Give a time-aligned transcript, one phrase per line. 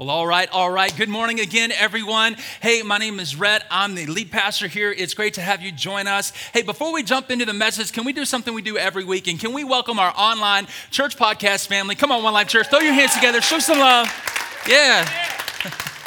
[0.00, 0.96] Well, all right, all right.
[0.96, 2.36] Good morning again, everyone.
[2.62, 3.66] Hey, my name is Rhett.
[3.70, 4.90] I'm the lead pastor here.
[4.90, 6.32] It's great to have you join us.
[6.54, 9.28] Hey, before we jump into the message, can we do something we do every week?
[9.28, 11.96] And can we welcome our online church podcast family?
[11.96, 14.10] Come on, One Life Church, throw your hands together, show some love.
[14.66, 15.06] Yeah.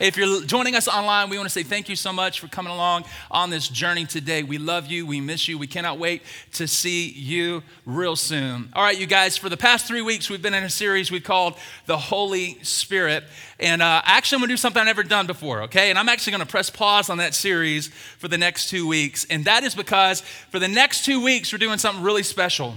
[0.00, 2.72] If you're joining us online, we want to say thank you so much for coming
[2.72, 4.44] along on this journey today.
[4.44, 5.04] We love you.
[5.04, 5.58] We miss you.
[5.58, 8.70] We cannot wait to see you real soon.
[8.74, 11.18] All right, you guys, for the past three weeks, we've been in a series we
[11.18, 13.24] called The Holy Spirit.
[13.58, 15.90] And uh, actually, I'm going to do something I've never done before, okay?
[15.90, 17.88] And I'm actually going to press pause on that series
[18.18, 19.26] for the next two weeks.
[19.28, 22.74] And that is because for the next two weeks, we're doing something really special.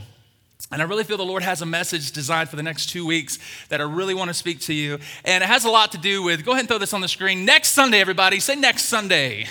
[0.71, 3.39] And I really feel the Lord has a message designed for the next two weeks
[3.69, 4.99] that I really want to speak to you.
[5.25, 7.07] And it has a lot to do with, go ahead and throw this on the
[7.07, 7.45] screen.
[7.45, 9.47] Next Sunday, everybody, say next Sunday.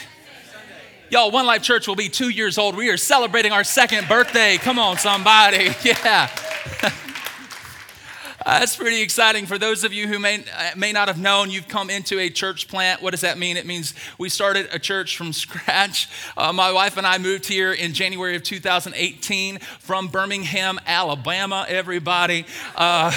[1.11, 2.77] Y'all, One Life Church will be two years old.
[2.77, 4.59] We are celebrating our second birthday.
[4.59, 5.71] Come on, somebody.
[5.85, 6.29] Yeah.
[8.47, 9.45] Uh, that's pretty exciting.
[9.45, 12.31] For those of you who may, uh, may not have known, you've come into a
[12.31, 13.03] church plant.
[13.03, 13.59] What does that mean?
[13.59, 16.09] It means we started a church from scratch.
[16.39, 22.47] Uh, my wife and I moved here in January of 2018 from Birmingham, Alabama, everybody.
[22.75, 23.13] Uh,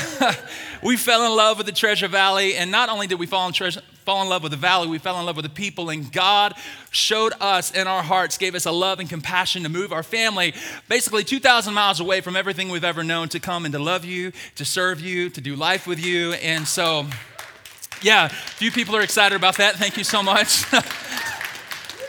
[0.84, 3.54] we fell in love with the Treasure Valley, and not only did we fall in,
[3.54, 6.12] treasure, fall in love with the valley, we fell in love with the people, and
[6.12, 6.54] God
[6.92, 10.54] showed us in our hearts, gave us a love and compassion to move our family
[10.88, 14.32] basically 2,000 miles away from everything we've ever known to come and to love you,
[14.56, 16.34] to serve you, to do life with you.
[16.34, 17.06] And so,
[18.02, 19.76] yeah, a few people are excited about that.
[19.76, 20.66] Thank you so much.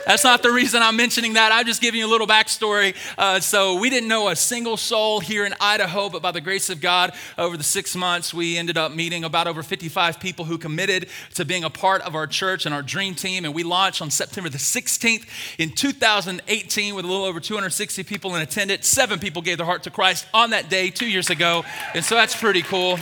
[0.05, 1.51] That's not the reason I'm mentioning that.
[1.51, 2.95] I'm just giving you a little backstory.
[3.17, 6.69] Uh, so, we didn't know a single soul here in Idaho, but by the grace
[6.69, 10.59] of God, over the six months, we ended up meeting about over 55 people who
[10.59, 13.45] committed to being a part of our church and our dream team.
[13.45, 15.25] And we launched on September the 16th
[15.57, 18.87] in 2018 with a little over 260 people in attendance.
[18.87, 21.65] Seven people gave their heart to Christ on that day two years ago.
[21.95, 22.99] And so, that's pretty cool.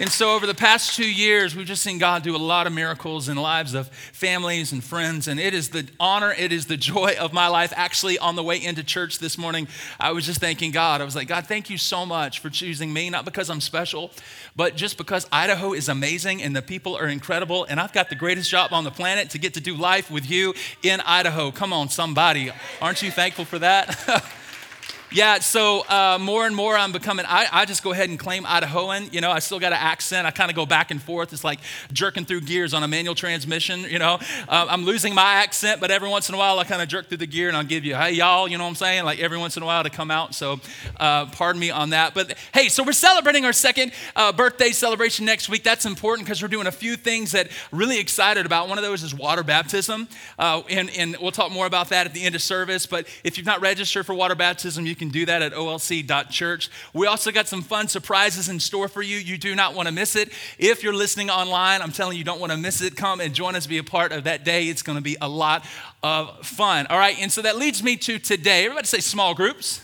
[0.00, 2.72] And so, over the past two years, we've just seen God do a lot of
[2.72, 5.26] miracles in the lives of families and friends.
[5.26, 7.72] And it is the honor, it is the joy of my life.
[7.74, 9.66] Actually, on the way into church this morning,
[9.98, 11.00] I was just thanking God.
[11.00, 14.12] I was like, God, thank you so much for choosing me, not because I'm special,
[14.54, 17.64] but just because Idaho is amazing and the people are incredible.
[17.64, 20.30] And I've got the greatest job on the planet to get to do life with
[20.30, 20.54] you
[20.84, 21.50] in Idaho.
[21.50, 22.52] Come on, somebody.
[22.80, 24.24] Aren't you thankful for that?
[25.10, 28.44] Yeah, so uh, more and more I'm becoming, I, I just go ahead and claim
[28.44, 29.10] Idahoan.
[29.10, 30.26] You know, I still got an accent.
[30.26, 31.32] I kind of go back and forth.
[31.32, 31.60] It's like
[31.94, 33.80] jerking through gears on a manual transmission.
[33.88, 34.18] You know,
[34.48, 37.08] uh, I'm losing my accent, but every once in a while I kind of jerk
[37.08, 39.04] through the gear and I'll give you, hey, y'all, you know what I'm saying?
[39.06, 40.34] Like every once in a while to come out.
[40.34, 40.60] So
[41.00, 42.12] uh, pardon me on that.
[42.12, 45.62] But hey, so we're celebrating our second uh, birthday celebration next week.
[45.62, 48.68] That's important because we're doing a few things that really excited about.
[48.68, 50.06] One of those is water baptism.
[50.38, 52.84] Uh, and, and we'll talk more about that at the end of service.
[52.84, 56.70] But if you've not registered for water baptism, you can do that at olc.church.
[56.92, 59.16] We also got some fun surprises in store for you.
[59.16, 60.32] You do not want to miss it.
[60.58, 62.96] If you're listening online, I'm telling you, you don't want to miss it.
[62.96, 64.64] Come and join us, be a part of that day.
[64.68, 65.64] It's going to be a lot
[66.02, 66.86] of fun.
[66.88, 68.64] All right, and so that leads me to today.
[68.64, 69.80] Everybody say small groups.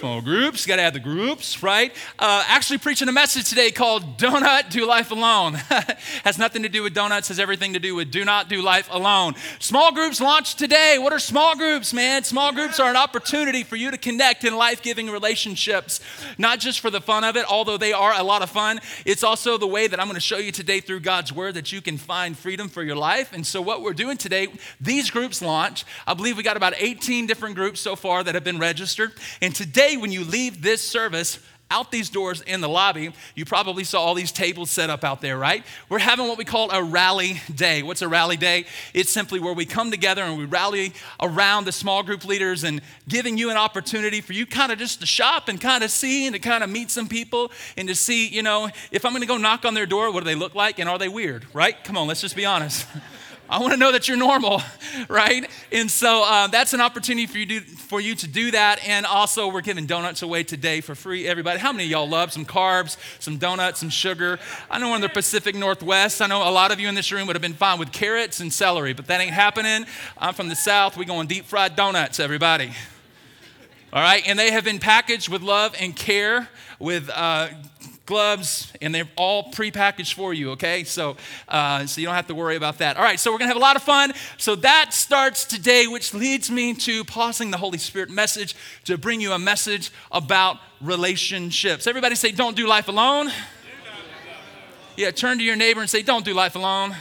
[0.00, 1.92] Small groups, got to have the groups, right?
[2.18, 5.52] Uh, actually, preaching a message today called Donut Do Life Alone.
[6.24, 8.88] has nothing to do with donuts, has everything to do with do not do life
[8.90, 9.34] alone.
[9.58, 10.96] Small groups launched today.
[10.98, 12.24] What are small groups, man?
[12.24, 16.00] Small groups are an opportunity for you to connect in life giving relationships,
[16.38, 18.80] not just for the fun of it, although they are a lot of fun.
[19.04, 21.72] It's also the way that I'm going to show you today through God's word that
[21.72, 23.34] you can find freedom for your life.
[23.34, 24.48] And so, what we're doing today,
[24.80, 25.84] these groups launch.
[26.06, 29.12] I believe we got about 18 different groups so far that have been registered.
[29.42, 31.38] And today, today, when you leave this service,
[31.72, 35.20] out these doors in the lobby, you probably saw all these tables set up out
[35.20, 35.64] there, right?
[35.88, 37.84] We're having what we call a rally day.
[37.84, 38.64] What's a rally day?
[38.92, 42.80] It's simply where we come together and we rally around the small group leaders and
[43.08, 46.26] giving you an opportunity for you kind of just to shop and kind of see
[46.26, 49.22] and to kind of meet some people and to see, you know, if I'm going
[49.22, 51.46] to go knock on their door, what do they look like and are they weird,
[51.54, 51.76] right?
[51.84, 52.84] Come on, let's just be honest.
[53.50, 54.62] I want to know that you're normal,
[55.08, 55.50] right?
[55.72, 58.78] And so uh, that's an opportunity for you, to, for you to do that.
[58.86, 61.58] And also, we're giving donuts away today for free, everybody.
[61.58, 64.38] How many of y'all love some carbs, some donuts, some sugar?
[64.70, 66.22] I know we're in the Pacific Northwest.
[66.22, 68.38] I know a lot of you in this room would have been fine with carrots
[68.38, 69.84] and celery, but that ain't happening.
[70.16, 70.96] I'm from the South.
[70.96, 72.70] We going deep fried donuts, everybody.
[73.92, 76.48] All right, and they have been packaged with love and care,
[76.78, 77.48] with uh,
[78.06, 80.84] gloves, and they're all prepackaged for you, okay?
[80.84, 81.16] So,
[81.48, 82.96] uh, so you don't have to worry about that.
[82.96, 84.12] All right, so we're gonna have a lot of fun.
[84.36, 89.20] So that starts today, which leads me to pausing the Holy Spirit message to bring
[89.20, 91.86] you a message about relationships.
[91.86, 93.30] Everybody say, Don't do life alone.
[94.96, 96.96] Yeah, turn to your neighbor and say, Don't do life alone.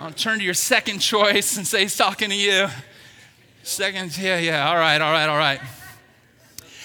[0.00, 2.68] I'll turn to your second choice and say, He's talking to you.
[3.62, 5.60] Second, yeah, yeah, all right, all right, all right.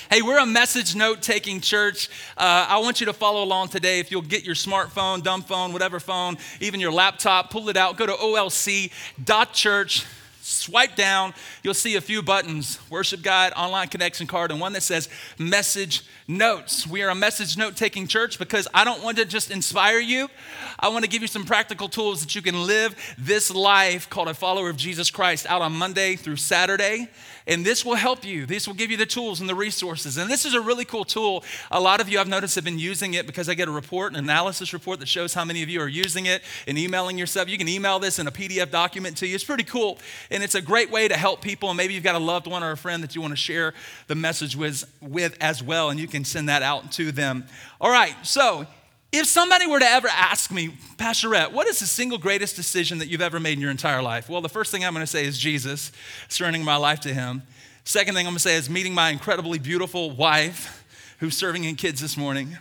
[0.09, 2.09] Hey, we're a message note taking church.
[2.37, 3.99] Uh, I want you to follow along today.
[3.99, 7.95] If you'll get your smartphone, dumb phone, whatever phone, even your laptop, pull it out,
[7.95, 10.05] go to olc.church
[10.45, 11.33] swipe down,
[11.63, 15.07] you'll see a few buttons worship guide, online connection card, and one that says
[15.39, 16.85] message notes.
[16.85, 20.29] We are a message note taking church because I don't want to just inspire you.
[20.77, 24.27] I want to give you some practical tools that you can live this life called
[24.27, 27.07] a follower of Jesus Christ out on Monday through Saturday.
[27.45, 28.45] And this will help you.
[28.45, 30.17] This will give you the tools and the resources.
[30.17, 31.43] And this is a really cool tool.
[31.71, 34.13] A lot of you I've noticed have been using it because I get a report,
[34.13, 37.49] an analysis report that shows how many of you are using it and emailing yourself.
[37.49, 39.35] You can email this in a PDF document to you.
[39.35, 39.99] It's pretty cool.
[40.31, 41.69] And it's a great way to help people.
[41.69, 43.73] And maybe you've got a loved one or a friend that you want to share
[44.07, 45.89] the message with, with as well.
[45.89, 47.45] And you can send that out to them.
[47.81, 48.67] All right, so
[49.13, 52.97] if somebody were to ever ask me, Pastor Rhett, what is the single greatest decision
[52.97, 54.27] that you've ever made in your entire life?
[54.27, 55.91] Well, the first thing I'm going to say is Jesus,
[56.29, 57.43] surrendering my life to Him.
[57.83, 60.83] Second thing I'm going to say is meeting my incredibly beautiful wife
[61.19, 62.57] who's serving in kids this morning.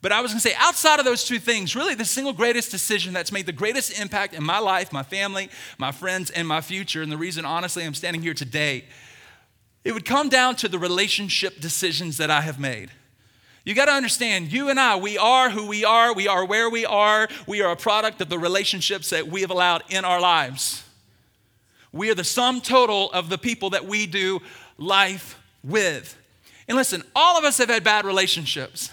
[0.00, 2.72] But I was going to say, outside of those two things, really the single greatest
[2.72, 6.60] decision that's made the greatest impact in my life, my family, my friends, and my
[6.60, 8.86] future, and the reason, honestly, I'm standing here today,
[9.84, 12.90] it would come down to the relationship decisions that I have made.
[13.64, 16.68] You got to understand, you and I, we are who we are, we are where
[16.68, 20.20] we are, we are a product of the relationships that we have allowed in our
[20.20, 20.82] lives.
[21.92, 24.40] We are the sum total of the people that we do
[24.78, 26.18] life with.
[26.66, 28.90] And listen, all of us have had bad relationships.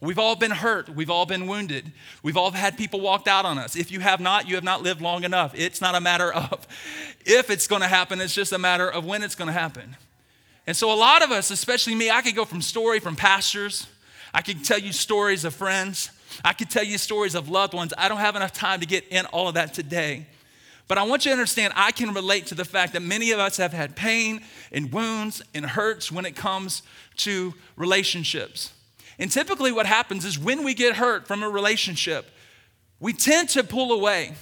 [0.00, 0.88] We've all been hurt.
[0.88, 1.90] We've all been wounded.
[2.22, 3.74] We've all had people walked out on us.
[3.74, 5.52] If you have not, you have not lived long enough.
[5.56, 6.66] It's not a matter of
[7.24, 9.96] if it's going to happen, it's just a matter of when it's going to happen.
[10.64, 13.88] And so, a lot of us, especially me, I could go from story from pastors
[14.34, 16.10] I can tell you stories of friends.
[16.44, 17.92] I can tell you stories of loved ones.
[17.98, 20.26] I don't have enough time to get in all of that today.
[20.88, 23.38] But I want you to understand, I can relate to the fact that many of
[23.38, 24.42] us have had pain
[24.72, 26.82] and wounds and hurts when it comes
[27.18, 28.72] to relationships.
[29.18, 32.30] And typically, what happens is when we get hurt from a relationship,
[33.00, 34.34] we tend to pull away.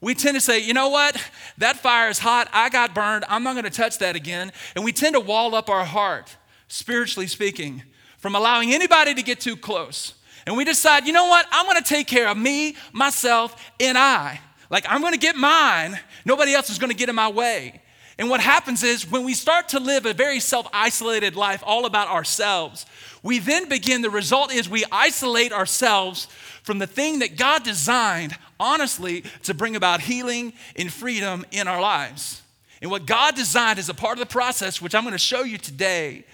[0.00, 1.16] We tend to say, you know what?
[1.58, 2.48] That fire is hot.
[2.52, 3.24] I got burned.
[3.28, 4.52] I'm not going to touch that again.
[4.74, 6.36] And we tend to wall up our heart,
[6.68, 7.82] spiritually speaking
[8.26, 10.14] from allowing anybody to get too close.
[10.46, 11.46] And we decide, you know what?
[11.52, 14.40] I'm gonna take care of me, myself, and I.
[14.68, 15.96] Like, I'm gonna get mine.
[16.24, 17.80] Nobody else is gonna get in my way.
[18.18, 21.86] And what happens is when we start to live a very self isolated life, all
[21.86, 22.84] about ourselves,
[23.22, 26.26] we then begin, the result is we isolate ourselves
[26.64, 31.80] from the thing that God designed, honestly, to bring about healing and freedom in our
[31.80, 32.42] lives.
[32.82, 35.58] And what God designed as a part of the process, which I'm gonna show you
[35.58, 36.24] today,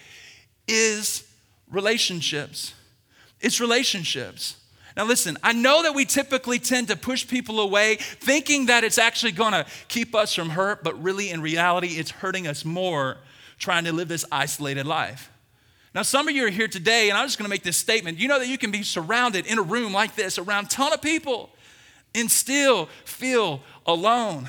[0.66, 1.24] is
[1.72, 2.74] relationships.
[3.40, 4.56] It's relationships.
[4.96, 8.98] Now, listen, I know that we typically tend to push people away thinking that it's
[8.98, 13.16] actually gonna keep us from hurt, but really, in reality, it's hurting us more
[13.58, 15.30] trying to live this isolated life.
[15.94, 18.18] Now, some of you are here today, and I'm just gonna make this statement.
[18.18, 20.92] You know that you can be surrounded in a room like this around a ton
[20.92, 21.50] of people
[22.14, 24.48] and still feel alone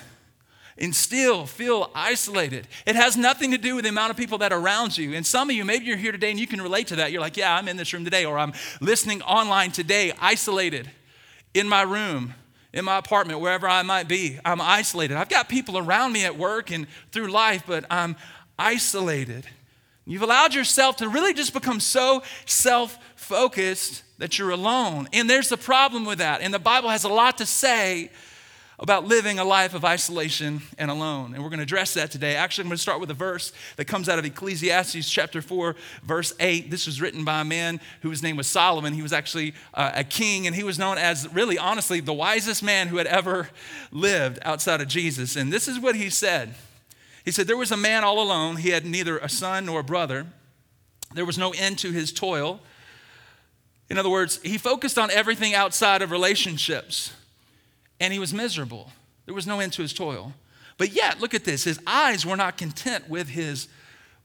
[0.78, 2.68] and still feel isolated.
[2.86, 5.14] It has nothing to do with the amount of people that are around you.
[5.14, 7.12] And some of you, maybe you're here today and you can relate to that.
[7.12, 10.90] You're like, yeah, I'm in this room today, or I'm listening online today, isolated
[11.54, 12.34] in my room,
[12.74, 14.40] in my apartment, wherever I might be.
[14.44, 15.18] I'm isolated.
[15.18, 18.16] I've got people around me at work and through life, but I'm
[18.58, 19.46] isolated.
[20.06, 25.08] You've allowed yourself to really just become so self focused that you're alone.
[25.14, 26.42] And there's a problem with that.
[26.42, 28.10] And the Bible has a lot to say
[28.80, 31.34] about living a life of isolation and alone.
[31.34, 32.36] And we're going to address that today.
[32.36, 35.76] Actually, I'm going to start with a verse that comes out of Ecclesiastes chapter 4,
[36.04, 36.72] verse 8.
[36.72, 38.94] This was written by a man whose name was Solomon.
[38.94, 42.64] He was actually uh, a king, and he was known as, really, honestly, the wisest
[42.64, 43.50] man who had ever
[43.92, 45.36] lived outside of Jesus.
[45.36, 46.56] And this is what he said
[47.24, 48.58] He said, There was a man all alone.
[48.58, 50.26] He had neither a son nor a brother,
[51.14, 52.60] there was no end to his toil.
[53.90, 57.12] In other words, he focused on everything outside of relationships
[58.04, 58.92] and he was miserable.
[59.26, 60.34] There was no end to his toil.
[60.78, 63.70] But yet, look at this his eyes were not content with his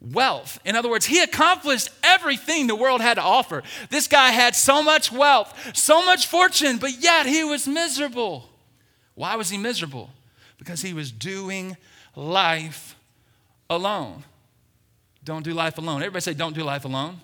[0.00, 0.58] wealth.
[0.64, 3.62] In other words, he accomplished everything the world had to offer.
[3.88, 8.48] This guy had so much wealth, so much fortune, but yet he was miserable.
[9.14, 10.10] Why was he miserable?
[10.58, 11.76] Because he was doing
[12.16, 12.96] life
[13.70, 14.24] alone.
[15.22, 16.02] Don't do life alone.
[16.02, 17.20] Everybody say, don't do life alone.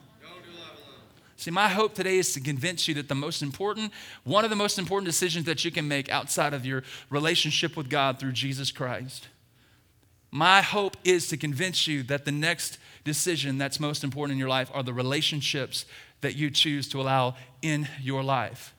[1.44, 4.56] See, my hope today is to convince you that the most important, one of the
[4.56, 8.72] most important decisions that you can make outside of your relationship with God through Jesus
[8.72, 9.28] Christ.
[10.30, 14.48] My hope is to convince you that the next decision that's most important in your
[14.48, 15.84] life are the relationships
[16.22, 18.74] that you choose to allow in your life.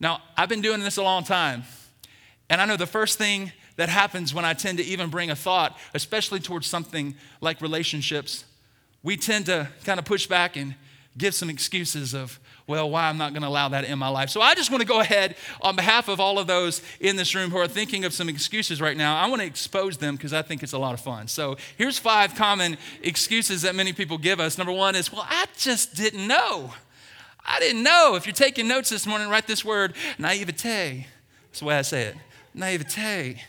[0.00, 1.64] Now, I've been doing this a long time,
[2.48, 5.36] and I know the first thing that happens when I tend to even bring a
[5.36, 8.46] thought, especially towards something like relationships,
[9.02, 10.74] we tend to kind of push back and
[11.16, 14.30] give some excuses of, well, why I'm not going to allow that in my life.
[14.30, 17.34] So I just want to go ahead on behalf of all of those in this
[17.34, 19.16] room who are thinking of some excuses right now.
[19.16, 21.28] I want to expose them because I think it's a lot of fun.
[21.28, 24.56] So here's five common excuses that many people give us.
[24.56, 26.72] Number one is, well, I just didn't know.
[27.44, 28.14] I didn't know.
[28.14, 31.06] If you're taking notes this morning, write this word naivete.
[31.48, 32.16] That's the way I say it
[32.54, 33.42] naivete.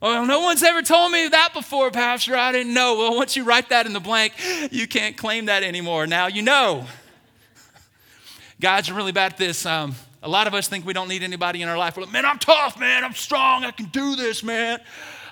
[0.00, 2.34] Well, no one's ever told me that before, Pastor.
[2.34, 2.96] I didn't know.
[2.96, 4.32] Well, once you write that in the blank,
[4.70, 6.06] you can't claim that anymore.
[6.06, 6.86] Now you know.
[8.60, 9.64] Guys are really bad at this.
[9.64, 11.96] Um, a lot of us think we don't need anybody in our life.
[11.96, 13.04] We're like, man, I'm tough, man.
[13.04, 13.64] I'm strong.
[13.64, 14.80] I can do this, man.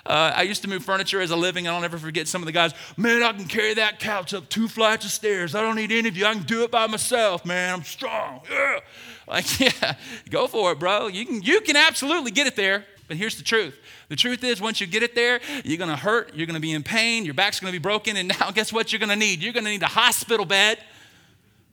[0.03, 1.67] Uh, I used to move furniture as a living.
[1.67, 2.73] And I'll never forget some of the guys.
[2.97, 5.53] Man, I can carry that couch up two flights of stairs.
[5.53, 6.25] I don't need any of you.
[6.25, 7.71] I can do it by myself, man.
[7.71, 8.41] I'm strong.
[8.49, 8.79] Yeah.
[9.27, 9.93] Like, yeah,
[10.31, 11.05] go for it, bro.
[11.05, 12.83] You can, you can absolutely get it there.
[13.07, 13.77] But here's the truth.
[14.07, 16.81] The truth is, once you get it there, you're gonna hurt, you're gonna be in
[16.81, 19.43] pain, your back's gonna be broken, and now guess what you're gonna need?
[19.43, 20.79] You're gonna need a hospital bed.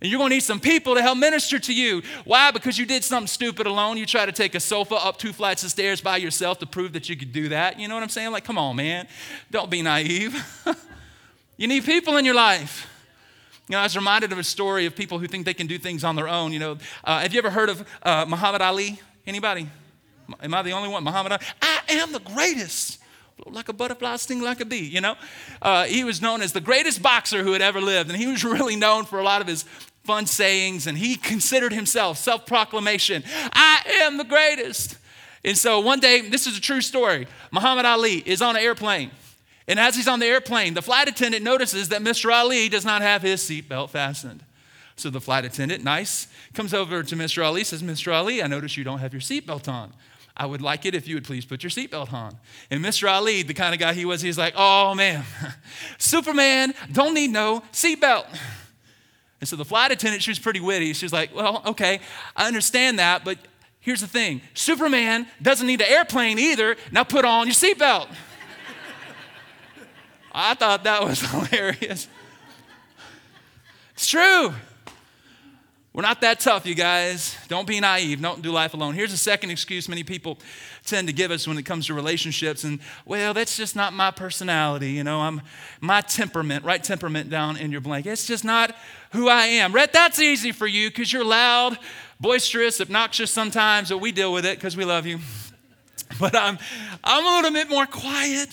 [0.00, 2.02] And you're going to need some people to help minister to you.
[2.24, 2.50] Why?
[2.50, 3.96] Because you did something stupid alone.
[3.96, 6.92] You try to take a sofa up two flights of stairs by yourself to prove
[6.92, 7.80] that you could do that.
[7.80, 8.30] You know what I'm saying?
[8.30, 9.08] Like, come on, man.
[9.50, 10.36] Don't be naive.
[11.56, 12.92] you need people in your life.
[13.68, 15.78] You know, I was reminded of a story of people who think they can do
[15.78, 16.52] things on their own.
[16.52, 19.00] You know, uh, have you ever heard of uh, Muhammad Ali?
[19.26, 19.66] Anybody?
[20.40, 21.04] Am I the only one?
[21.04, 21.42] Muhammad Ali?
[21.62, 22.98] I am the greatest
[23.44, 25.14] like a butterfly, sting like a bee, you know?
[25.60, 28.44] Uh, he was known as the greatest boxer who had ever lived, and he was
[28.44, 29.64] really known for a lot of his
[30.04, 34.96] fun sayings, and he considered himself self proclamation I am the greatest.
[35.44, 39.10] And so one day, this is a true story Muhammad Ali is on an airplane.
[39.68, 42.32] And as he's on the airplane, the flight attendant notices that Mr.
[42.32, 44.44] Ali does not have his seatbelt fastened.
[44.94, 47.44] So the flight attendant, nice, comes over to Mr.
[47.44, 48.14] Ali, says, Mr.
[48.14, 49.92] Ali, I notice you don't have your seatbelt on.
[50.36, 52.36] I would like it if you would please put your seatbelt on.
[52.70, 53.10] And Mr.
[53.10, 55.24] Ali, the kind of guy he was, he's like, oh man,
[55.98, 58.26] Superman don't need no seatbelt.
[59.40, 60.92] And so the flight attendant, she was pretty witty.
[60.92, 62.00] She was like, well, okay,
[62.34, 63.38] I understand that, but
[63.80, 66.76] here's the thing Superman doesn't need an airplane either.
[66.92, 68.08] Now put on your seatbelt.
[70.32, 72.08] I thought that was hilarious.
[73.94, 74.52] It's true.
[75.96, 77.38] We're not that tough, you guys.
[77.48, 78.20] Don't be naive.
[78.20, 78.92] Don't do life alone.
[78.92, 80.38] Here's a second excuse many people
[80.84, 82.64] tend to give us when it comes to relationships.
[82.64, 84.90] And, well, that's just not my personality.
[84.90, 85.40] You know, I'm
[85.80, 86.66] my temperament.
[86.66, 88.04] Write temperament down in your blank.
[88.04, 88.76] It's just not
[89.12, 89.72] who I am.
[89.72, 91.78] Rhett, that's easy for you because you're loud,
[92.20, 95.18] boisterous, obnoxious sometimes, but we deal with it because we love you.
[96.20, 96.58] But I'm,
[97.02, 98.48] I'm a little bit more quiet.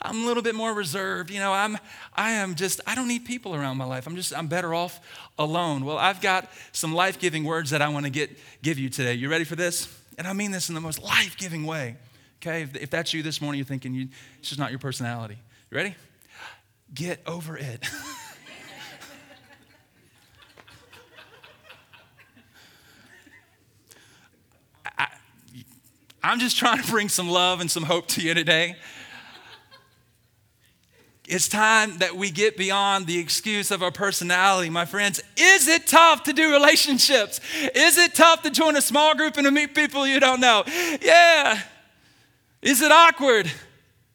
[0.00, 1.30] I'm a little bit more reserved.
[1.30, 1.76] You know, I'm,
[2.14, 4.06] I am just, I don't need people around my life.
[4.06, 5.00] I'm just, I'm better off
[5.38, 5.84] alone.
[5.84, 9.14] Well, I've got some life giving words that I want to get, give you today.
[9.14, 9.88] You ready for this?
[10.18, 11.96] And I mean this in the most life giving way.
[12.42, 15.38] Okay, if, if, that's you this morning, you're thinking you, it's just not your personality.
[15.70, 15.94] You ready?
[16.94, 17.84] Get over it.
[24.98, 25.08] I,
[26.22, 28.76] I'm just trying to bring some love and some hope to you today.
[31.28, 35.20] It's time that we get beyond the excuse of our personality, my friends.
[35.36, 37.38] Is it tough to do relationships?
[37.74, 40.64] Is it tough to join a small group and to meet people you don't know?
[41.02, 41.60] Yeah.
[42.62, 43.52] Is it awkward?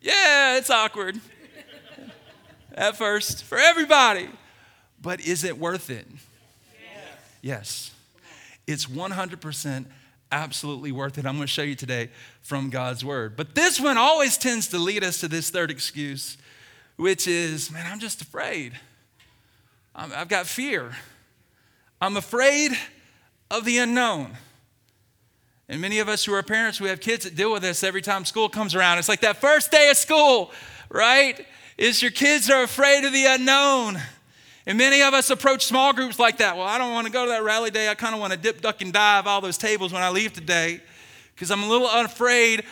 [0.01, 1.21] Yeah, it's awkward
[2.73, 4.27] at first for everybody.
[4.99, 6.07] But is it worth it?
[7.43, 7.91] Yes.
[8.65, 9.85] It's 100%
[10.31, 11.27] absolutely worth it.
[11.27, 12.09] I'm going to show you today
[12.41, 13.35] from God's word.
[13.37, 16.37] But this one always tends to lead us to this third excuse
[17.03, 18.79] which is, man, I'm just afraid.
[19.93, 20.95] i have got fear.
[21.99, 22.71] I'm afraid
[23.51, 24.31] of the unknown.
[25.67, 28.01] And many of us who are parents, we have kids that deal with this every
[28.01, 28.99] time school comes around.
[28.99, 30.53] It's like that first day of school,
[30.87, 31.45] right?
[31.77, 33.99] Is your kids are afraid of the unknown.
[34.65, 36.55] And many of us approach small groups like that.
[36.55, 37.89] Well, I don't want to go to that rally day.
[37.89, 40.31] I kind of want to dip, duck, and dive all those tables when I leave
[40.31, 40.79] today
[41.35, 42.63] because I'm a little afraid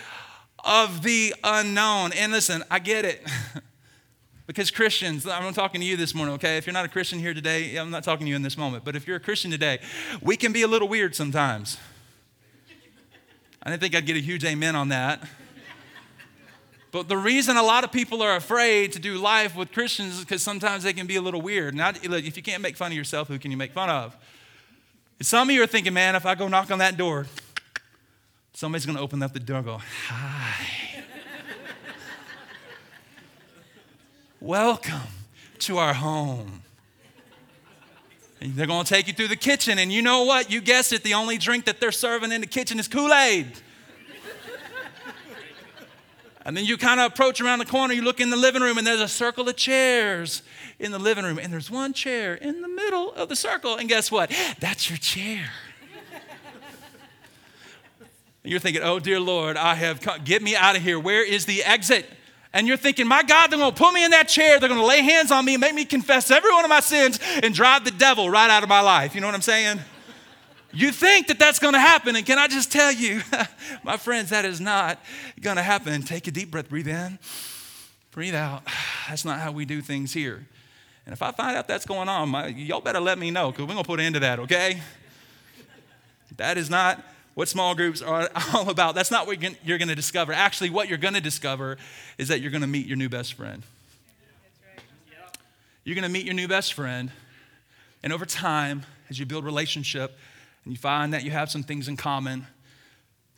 [0.64, 2.14] of the unknown.
[2.14, 3.28] And listen, I get it.
[4.52, 6.58] Because Christians, I'm talking to you this morning, okay?
[6.58, 8.84] If you're not a Christian here today, I'm not talking to you in this moment,
[8.84, 9.80] but if you're a Christian today,
[10.22, 11.78] we can be a little weird sometimes.
[13.64, 15.24] I didn't think I'd get a huge amen on that.
[16.92, 20.20] But the reason a lot of people are afraid to do life with Christians is
[20.26, 21.74] because sometimes they can be a little weird.
[21.74, 24.18] Now, if you can't make fun of yourself, who can you make fun of?
[25.22, 27.26] Some of you are thinking, man, if I go knock on that door,
[28.54, 29.78] somebody's going to open up the door and go,
[30.10, 30.66] hi.
[34.42, 35.02] Welcome
[35.60, 36.64] to our home.
[38.42, 40.50] And they're going to take you through the kitchen, and you know what?
[40.50, 43.46] You guessed it, the only drink that they're serving in the kitchen is Kool Aid.
[46.44, 48.80] and then you kind of approach around the corner, you look in the living room,
[48.80, 50.42] and there's a circle of chairs
[50.80, 53.88] in the living room, and there's one chair in the middle of the circle, and
[53.88, 54.32] guess what?
[54.60, 55.52] That's your chair.
[58.44, 61.00] You're thinking, oh, dear Lord, I have come, get me out of here.
[61.00, 62.10] Where is the exit?
[62.54, 64.60] And you're thinking, my God, they're to put me in that chair.
[64.60, 67.20] They're to lay hands on me and make me confess every one of my sins
[67.42, 69.16] and drive the devil right out of my life.
[69.16, 69.80] You know what I'm saying?
[70.74, 72.16] You think that that's to happen.
[72.16, 73.22] And can I just tell you,
[73.84, 75.00] my friends, that is not
[75.58, 76.02] to happen.
[76.04, 77.20] Take a deep breath, breathe in,
[78.12, 78.64] breathe out.
[79.10, 80.48] That's not how we do things here.
[81.06, 83.64] And if I find out that's going on, my, y'all better let me know because
[83.66, 84.80] we're to put an end to that, okay?
[86.38, 88.96] That is not what small groups are all about.
[88.96, 90.34] That's not what you're going to discover.
[90.34, 91.78] Actually, what you're going to discover
[92.18, 93.64] is that you're going to meet your new best friend.
[95.84, 97.12] You're going to meet your new best friend,
[98.04, 100.16] and over time, as you build relationship
[100.64, 102.46] and you find that you have some things in common,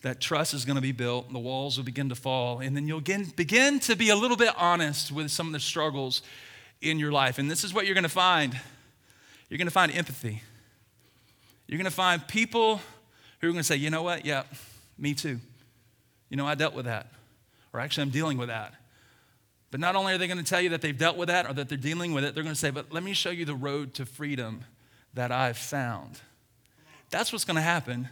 [0.02, 2.76] that trust is going to be built, and the walls will begin to fall, and
[2.76, 6.22] then you'll begin, begin to be a little bit honest with some of the struggles
[6.82, 7.40] in your life.
[7.40, 8.60] And this is what you're going to find
[9.50, 10.42] you're going to find empathy.
[11.68, 12.82] You're going to find people
[13.48, 14.26] who are going to say, you know what?
[14.26, 14.44] Yeah,
[14.98, 15.40] me too.
[16.30, 17.08] You know, I dealt with that.
[17.74, 18.74] Or actually, I'm dealing with that.
[19.70, 21.54] But not only are they going to tell you that they've dealt with that or
[21.54, 23.56] that they're dealing with it, they're going to say, but let me show you the
[23.56, 24.64] road to freedom
[25.14, 26.22] that I've found.
[27.10, 28.08] That's what's going to happen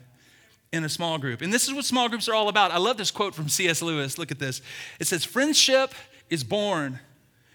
[0.71, 1.41] in a small group.
[1.41, 2.71] And this is what small groups are all about.
[2.71, 3.81] I love this quote from C.S.
[3.81, 4.17] Lewis.
[4.17, 4.61] Look at this.
[4.99, 5.93] It says, Friendship
[6.29, 6.99] is born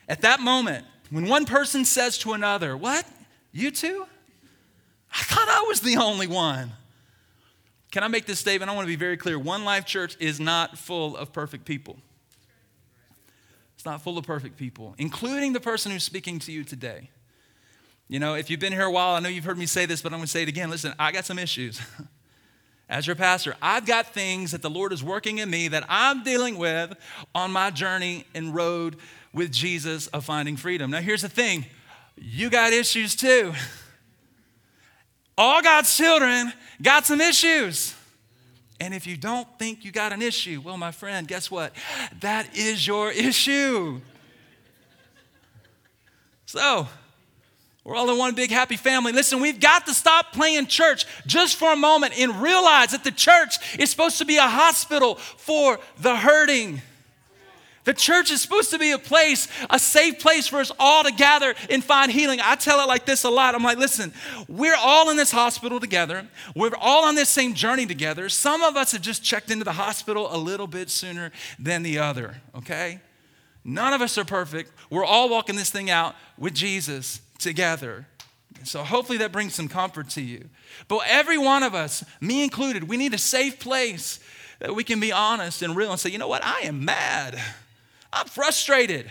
[0.08, 3.06] at that moment when one person says to another, What?
[3.52, 4.06] You too?
[5.12, 6.72] I thought I was the only one.
[7.96, 8.70] Can I make this statement?
[8.70, 9.38] I want to be very clear.
[9.38, 11.96] One Life Church is not full of perfect people.
[13.74, 17.08] It's not full of perfect people, including the person who's speaking to you today.
[18.06, 20.02] You know, if you've been here a while, I know you've heard me say this,
[20.02, 20.68] but I'm going to say it again.
[20.68, 21.80] Listen, I got some issues.
[22.90, 26.22] As your pastor, I've got things that the Lord is working in me that I'm
[26.22, 26.92] dealing with
[27.34, 28.96] on my journey and road
[29.32, 30.90] with Jesus of finding freedom.
[30.90, 31.64] Now, here's the thing
[32.14, 33.54] you got issues too.
[35.38, 37.94] All God's children got some issues.
[38.80, 41.74] And if you don't think you got an issue, well, my friend, guess what?
[42.20, 44.00] That is your issue.
[46.46, 46.86] So,
[47.84, 49.12] we're all in one big happy family.
[49.12, 53.12] Listen, we've got to stop playing church just for a moment and realize that the
[53.12, 56.82] church is supposed to be a hospital for the hurting.
[57.86, 61.12] The church is supposed to be a place, a safe place for us all to
[61.12, 62.40] gather and find healing.
[62.42, 63.54] I tell it like this a lot.
[63.54, 64.12] I'm like, listen,
[64.48, 66.26] we're all in this hospital together.
[66.56, 68.28] We're all on this same journey together.
[68.28, 72.00] Some of us have just checked into the hospital a little bit sooner than the
[72.00, 73.00] other, okay?
[73.64, 74.72] None of us are perfect.
[74.90, 78.06] We're all walking this thing out with Jesus together.
[78.64, 80.48] So hopefully that brings some comfort to you.
[80.88, 84.18] But every one of us, me included, we need a safe place
[84.58, 87.38] that we can be honest and real and say, you know what, I am mad.
[88.12, 89.10] I'm frustrated.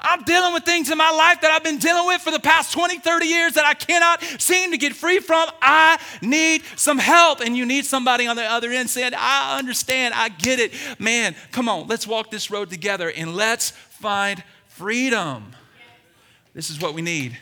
[0.00, 2.72] I'm dealing with things in my life that I've been dealing with for the past
[2.72, 5.48] 20, 30 years that I cannot seem to get free from.
[5.62, 7.40] I need some help.
[7.40, 10.72] And you need somebody on the other end saying, I understand, I get it.
[10.98, 15.54] Man, come on, let's walk this road together and let's find freedom.
[16.54, 17.38] This is what we need.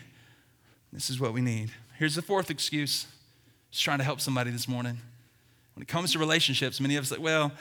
[0.92, 1.70] This is what we need.
[1.98, 3.06] Here's the fourth excuse.
[3.70, 4.98] Just trying to help somebody this morning.
[5.74, 7.52] When it comes to relationships, many of us say, well,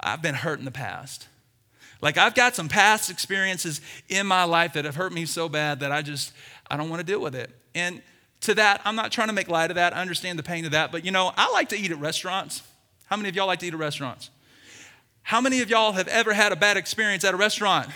[0.00, 1.28] I've been hurt in the past.
[2.02, 5.80] Like I've got some past experiences in my life that have hurt me so bad
[5.80, 6.32] that I just
[6.70, 7.50] I don't want to deal with it.
[7.74, 8.02] And
[8.42, 9.94] to that, I'm not trying to make light of that.
[9.94, 12.62] I understand the pain of that, but you know, I like to eat at restaurants.
[13.06, 14.30] How many of y'all like to eat at restaurants?
[15.22, 17.88] How many of y'all have ever had a bad experience at a restaurant?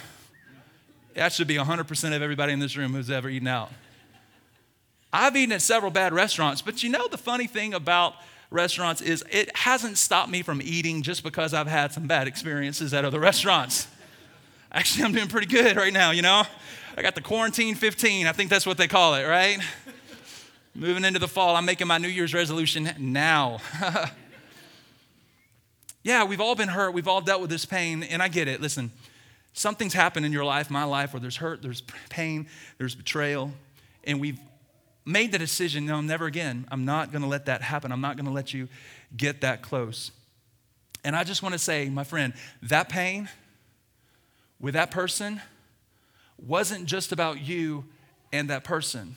[1.15, 3.71] That should be 100% of everybody in this room who's ever eaten out.
[5.13, 8.15] I've eaten at several bad restaurants, but you know the funny thing about
[8.51, 12.93] restaurants is it hasn't stopped me from eating just because I've had some bad experiences
[12.93, 13.87] at other restaurants.
[14.75, 16.43] Actually, I'm doing pretty good right now, you know?
[16.97, 19.61] I got the quarantine 15, I think that's what they call it, right?
[20.75, 23.59] Moving into the fall, I'm making my New Year's resolution now.
[26.03, 28.61] yeah, we've all been hurt, we've all dealt with this pain, and I get it.
[28.61, 28.91] Listen,
[29.53, 33.53] something's happened in your life, my life, where there's hurt, there's pain, there's betrayal,
[34.03, 34.41] and we've
[35.05, 36.67] made the decision no, never again.
[36.73, 37.93] I'm not going to let that happen.
[37.93, 38.69] I'm not going to let you
[39.17, 40.11] get that close.
[41.05, 42.33] And I just want to say, my friend,
[42.63, 43.29] that pain,
[44.61, 45.41] with that person
[46.39, 47.85] wasn't just about you
[48.33, 49.17] and that person.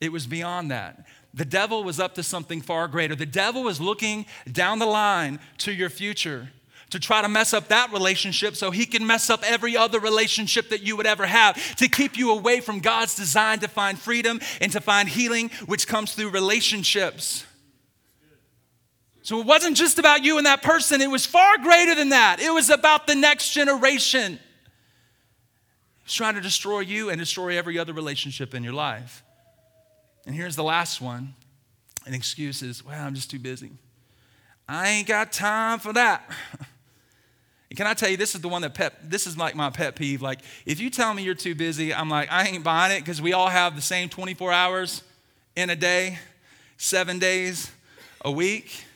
[0.00, 1.06] It was beyond that.
[1.34, 3.14] The devil was up to something far greater.
[3.14, 6.48] The devil was looking down the line to your future
[6.90, 10.70] to try to mess up that relationship so he can mess up every other relationship
[10.70, 14.40] that you would ever have, to keep you away from God's design to find freedom
[14.60, 17.44] and to find healing, which comes through relationships.
[19.30, 22.40] So it wasn't just about you and that person, it was far greater than that.
[22.40, 24.40] It was about the next generation.
[26.02, 29.22] He's trying to destroy you and destroy every other relationship in your life.
[30.26, 31.36] And here's the last one
[32.06, 33.70] an excuse is, well, I'm just too busy.
[34.68, 36.28] I ain't got time for that.
[37.70, 39.70] And can I tell you, this is the one that pet, this is like my
[39.70, 40.22] pet peeve.
[40.22, 43.22] Like, if you tell me you're too busy, I'm like, I ain't buying it because
[43.22, 45.04] we all have the same 24 hours
[45.54, 46.18] in a day,
[46.78, 47.70] seven days
[48.24, 48.86] a week.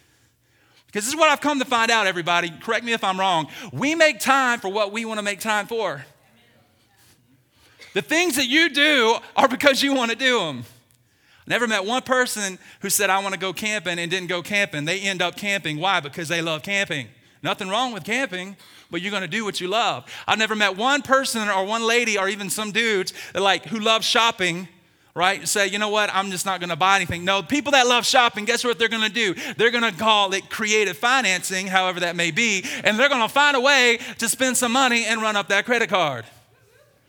[0.95, 2.51] Because this is what I've come to find out, everybody.
[2.61, 3.49] Correct me if I'm wrong.
[3.73, 6.07] We make time for what we want to make time for.
[7.95, 10.63] The things that you do are because you want to do them.
[11.41, 14.41] I never met one person who said, I want to go camping and didn't go
[14.41, 14.85] camping.
[14.85, 15.81] They end up camping.
[15.81, 15.99] Why?
[15.99, 17.09] Because they love camping.
[17.43, 18.57] Nothing wrong with camping,
[18.89, 20.09] but you're going to do what you love.
[20.29, 23.81] I've never met one person or one lady or even some dudes that like who
[23.81, 24.69] love shopping
[25.14, 25.46] right?
[25.46, 27.24] Say, you know what, I'm just not gonna buy anything.
[27.24, 29.35] No, people that love shopping, guess what they're gonna do?
[29.57, 33.61] They're gonna call it creative financing, however that may be, and they're gonna find a
[33.61, 36.24] way to spend some money and run up that credit card.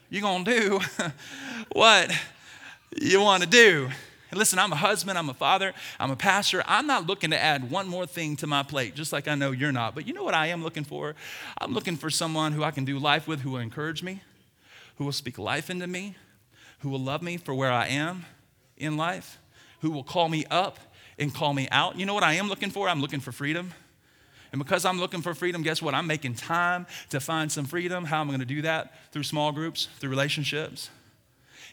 [0.10, 0.80] You're gonna do
[1.72, 2.12] what
[3.02, 3.90] you wanna do.
[4.32, 6.62] Listen, I'm a husband, I'm a father, I'm a pastor.
[6.68, 9.52] I'm not looking to add one more thing to my plate, just like I know
[9.52, 9.96] you're not.
[9.96, 11.16] But you know what I am looking for?
[11.60, 14.22] I'm looking for someone who I can do life with, who will encourage me,
[14.98, 16.16] who will speak life into me,
[16.80, 18.26] who will love me for where I am
[18.78, 19.40] in life,
[19.82, 20.80] who will call me up
[21.18, 21.98] and call me out.
[21.98, 22.90] You know what I am looking for?
[22.90, 23.74] I'm looking for freedom.
[24.52, 25.94] And because I'm looking for freedom, guess what?
[25.94, 28.06] I'm making time to find some freedom.
[28.06, 28.94] How am I going to do that?
[29.12, 30.90] Through small groups, through relationships.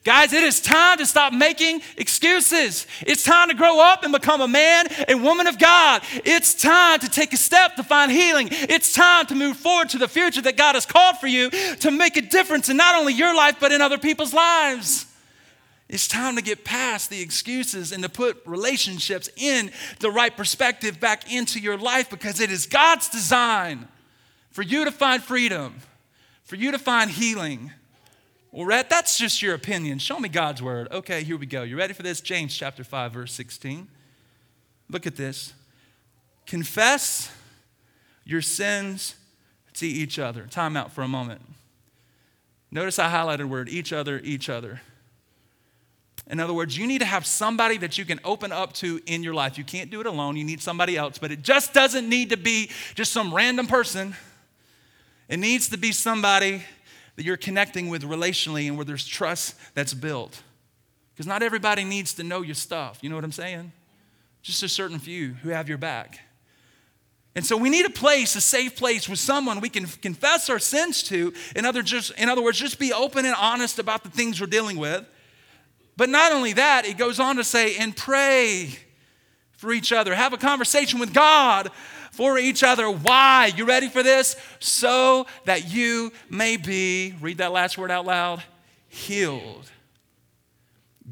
[0.04, 2.88] Guys, it is time to stop making excuses.
[3.02, 6.02] It's time to grow up and become a man and woman of God.
[6.24, 8.48] It's time to take a step to find healing.
[8.50, 11.90] It's time to move forward to the future that God has called for you to
[11.92, 15.06] make a difference in not only your life, but in other people's lives.
[15.88, 20.98] It's time to get past the excuses and to put relationships in the right perspective
[20.98, 23.86] back into your life because it is God's design
[24.50, 25.76] for you to find freedom,
[26.42, 27.70] for you to find healing
[28.52, 29.98] well, Rhett, that's just your opinion.
[29.98, 30.88] Show me God's word.
[30.92, 31.62] Okay, here we go.
[31.62, 32.20] You ready for this?
[32.20, 33.88] James chapter 5, verse 16.
[34.90, 35.54] Look at this.
[36.44, 37.32] Confess
[38.24, 39.14] your sins
[39.74, 40.42] to each other.
[40.50, 41.40] Time out for a moment.
[42.70, 44.82] Notice I highlighted word each other, each other.
[46.30, 49.22] In other words, you need to have somebody that you can open up to in
[49.22, 49.56] your life.
[49.56, 52.36] You can't do it alone, you need somebody else, but it just doesn't need to
[52.36, 54.14] be just some random person.
[55.28, 56.62] It needs to be somebody
[57.16, 60.42] that you're connecting with relationally and where there's trust that's built.
[61.14, 62.98] Because not everybody needs to know your stuff.
[63.03, 63.72] You know what I'm saying?
[64.42, 66.20] Just a certain few who have your back.
[67.35, 70.59] And so we need a place, a safe place with someone we can confess our
[70.59, 71.33] sins to.
[71.57, 74.46] In other, just, in other words, just be open and honest about the things we're
[74.46, 75.07] dealing with.
[75.96, 78.77] But not only that, it goes on to say, and pray
[79.53, 80.14] for each other.
[80.14, 81.70] Have a conversation with God
[82.12, 82.88] for each other.
[82.88, 83.53] Why?
[83.57, 84.37] You ready for this?
[84.61, 88.42] So that you may be, read that last word out loud,
[88.88, 89.70] healed.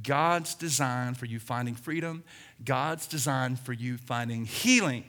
[0.02, 2.22] God's design for you finding freedom,
[2.64, 5.04] God's design for you finding healing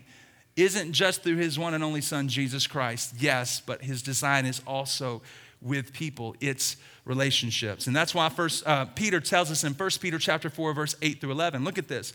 [0.55, 3.13] isn't just through his one and only son Jesus Christ.
[3.19, 5.21] Yes, but his design is also
[5.61, 6.35] with people.
[6.41, 7.87] It's relationships.
[7.87, 11.21] And that's why first uh, Peter tells us in 1 Peter chapter 4 verse 8
[11.21, 11.63] through 11.
[11.63, 12.13] Look at this.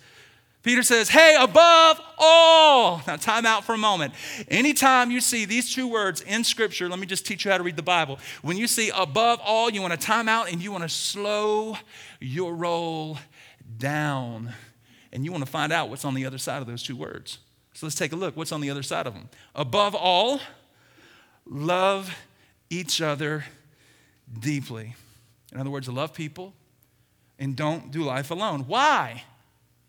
[0.66, 3.00] Peter says, Hey, above all.
[3.06, 4.12] Now, time out for a moment.
[4.48, 7.62] Anytime you see these two words in Scripture, let me just teach you how to
[7.62, 8.18] read the Bible.
[8.42, 11.76] When you see above all, you want to time out and you want to slow
[12.18, 13.16] your roll
[13.78, 14.52] down.
[15.12, 17.38] And you want to find out what's on the other side of those two words.
[17.72, 18.36] So let's take a look.
[18.36, 19.28] What's on the other side of them?
[19.54, 20.40] Above all,
[21.48, 22.12] love
[22.70, 23.44] each other
[24.36, 24.96] deeply.
[25.52, 26.54] In other words, love people
[27.38, 28.64] and don't do life alone.
[28.66, 29.22] Why?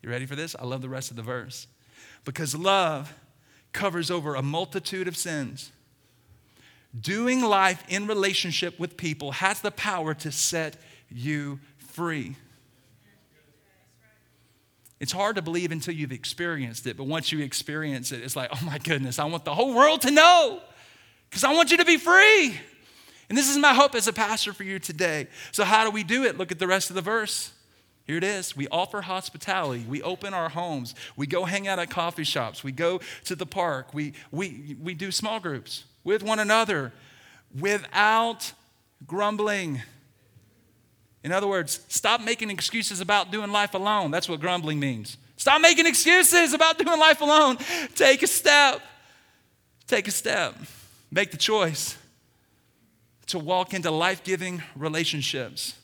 [0.08, 0.56] You ready for this?
[0.58, 1.68] I love the rest of the verse.
[2.24, 3.14] Because love
[3.74, 5.70] covers over a multitude of sins.
[6.98, 10.78] Doing life in relationship with people has the power to set
[11.10, 12.38] you free.
[15.02, 18.50] It's hard to believe until you've experienced it, but once you experience it, it's like,
[18.54, 20.62] oh my goodness, I want the whole world to know
[21.30, 22.58] because I want you to be free.
[23.28, 25.28] And this is my hope as a pastor for you today.
[25.52, 26.38] So, how do we do it?
[26.38, 27.52] Look at the rest of the verse.
[28.08, 28.56] Here it is.
[28.56, 29.86] We offer hospitality.
[29.88, 30.96] We open our homes.
[31.18, 32.64] We go hang out at coffee shops.
[32.64, 33.94] We go to the park.
[33.94, 36.94] We, we, we do small groups with one another
[37.60, 38.54] without
[39.06, 39.82] grumbling.
[41.22, 44.10] In other words, stop making excuses about doing life alone.
[44.10, 45.18] That's what grumbling means.
[45.36, 47.58] Stop making excuses about doing life alone.
[47.94, 48.82] Take a step.
[49.86, 50.56] Take a step.
[51.12, 51.98] Make the choice
[53.28, 55.76] to walk into life giving relationships.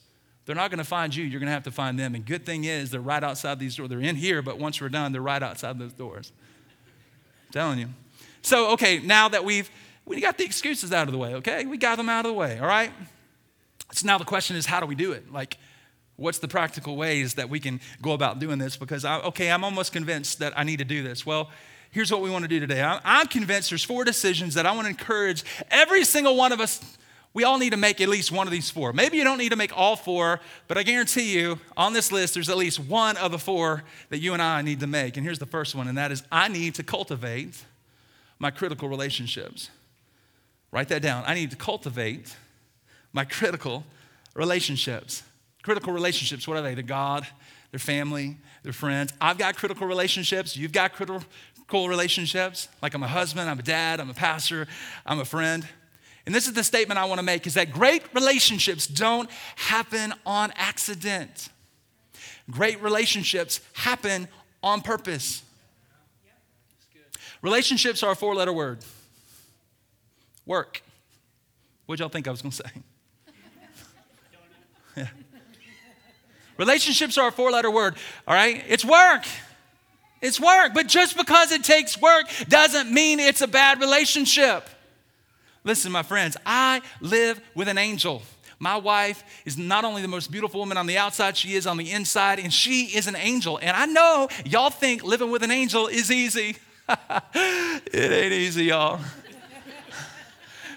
[0.45, 2.15] They're not going to find you, you're going to have to find them.
[2.15, 3.89] And good thing is, they're right outside these doors.
[3.89, 6.31] They're in here, but once we're done, they're right outside those doors.
[7.47, 7.87] I'm telling you.
[8.41, 9.69] So, okay, now that we've
[10.05, 11.65] we got the excuses out of the way, okay?
[11.65, 12.91] We got them out of the way, all right?
[13.93, 15.31] So now the question is, how do we do it?
[15.31, 15.57] Like,
[16.17, 18.75] what's the practical ways that we can go about doing this?
[18.75, 21.25] Because, I, okay, I'm almost convinced that I need to do this.
[21.25, 21.49] Well,
[21.91, 22.81] here's what we want to do today.
[22.83, 26.97] I'm convinced there's four decisions that I want to encourage every single one of us
[27.33, 28.93] we all need to make at least one of these four.
[28.93, 32.35] Maybe you don't need to make all four, but I guarantee you on this list,
[32.35, 35.17] there's at least one of the four that you and I need to make.
[35.17, 37.63] And here's the first one, and that is I need to cultivate
[38.37, 39.69] my critical relationships.
[40.71, 41.23] Write that down.
[41.25, 42.35] I need to cultivate
[43.13, 43.83] my critical
[44.35, 45.23] relationships.
[45.63, 46.75] Critical relationships, what are they?
[46.75, 47.25] To God,
[47.71, 49.13] their family, their friends.
[49.19, 50.55] I've got critical relationships.
[50.55, 52.67] You've got critical relationships.
[52.81, 54.67] Like I'm a husband, I'm a dad, I'm a pastor,
[55.05, 55.67] I'm a friend.
[56.25, 60.13] And this is the statement I want to make is that great relationships don't happen
[60.25, 61.49] on accident.
[62.49, 64.27] Great relationships happen
[64.61, 65.43] on purpose.
[67.41, 68.79] Relationships are a four letter word
[70.45, 70.81] work.
[71.85, 72.71] What'd y'all think I was going to say?
[74.97, 75.07] yeah.
[76.57, 77.95] Relationships are a four letter word,
[78.27, 78.63] all right?
[78.67, 79.25] It's work.
[80.21, 80.73] It's work.
[80.73, 84.69] But just because it takes work doesn't mean it's a bad relationship.
[85.63, 88.21] Listen, my friends, I live with an angel.
[88.59, 91.77] My wife is not only the most beautiful woman on the outside, she is on
[91.77, 93.59] the inside, and she is an angel.
[93.61, 96.57] And I know y'all think living with an angel is easy.
[96.89, 98.99] it ain't easy, y'all.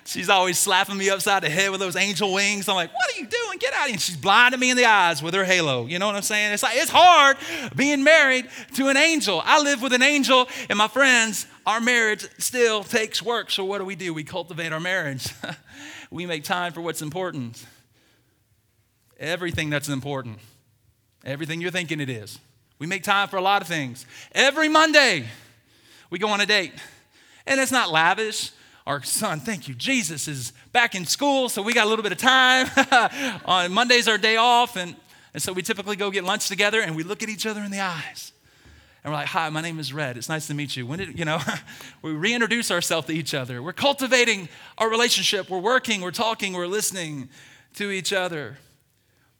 [0.07, 2.69] She's always slapping me upside the head with those angel wings.
[2.69, 3.59] I'm like, what are you doing?
[3.59, 3.95] Get out of here.
[3.95, 5.87] And she's blinding me in the eyes with her halo.
[5.87, 6.53] You know what I'm saying?
[6.53, 7.37] It's like, it's hard
[7.75, 9.43] being married to an angel.
[9.45, 13.51] I live with an angel, and my friends, our marriage still takes work.
[13.51, 14.15] So what do we do?
[14.15, 15.27] We cultivate our marriage.
[16.13, 17.67] we make time for what's important.
[19.19, 20.39] Everything that's important.
[21.25, 22.39] Everything you're thinking it is.
[22.79, 24.07] We make time for a lot of things.
[24.31, 25.25] Every Monday,
[26.11, 26.75] we go on a date.
[27.45, 28.53] And it's not lavish
[28.87, 32.13] our son, thank you, Jesus, is back in school, so we got a little bit
[32.13, 32.69] of time.
[33.45, 34.95] On Monday's our day off, and,
[35.35, 37.73] and so we typically go get lunch together and we look at each other in
[37.73, 38.33] the eyes.
[39.03, 40.17] And we're like, hi, my name is Rhett.
[40.17, 40.87] It's nice to meet you.
[40.87, 41.41] When did, you know,
[42.03, 43.61] we reintroduce ourselves to each other.
[43.61, 45.51] We're cultivating our relationship.
[45.51, 47.29] We're working, we're talking, we're listening
[47.75, 48.59] to each other.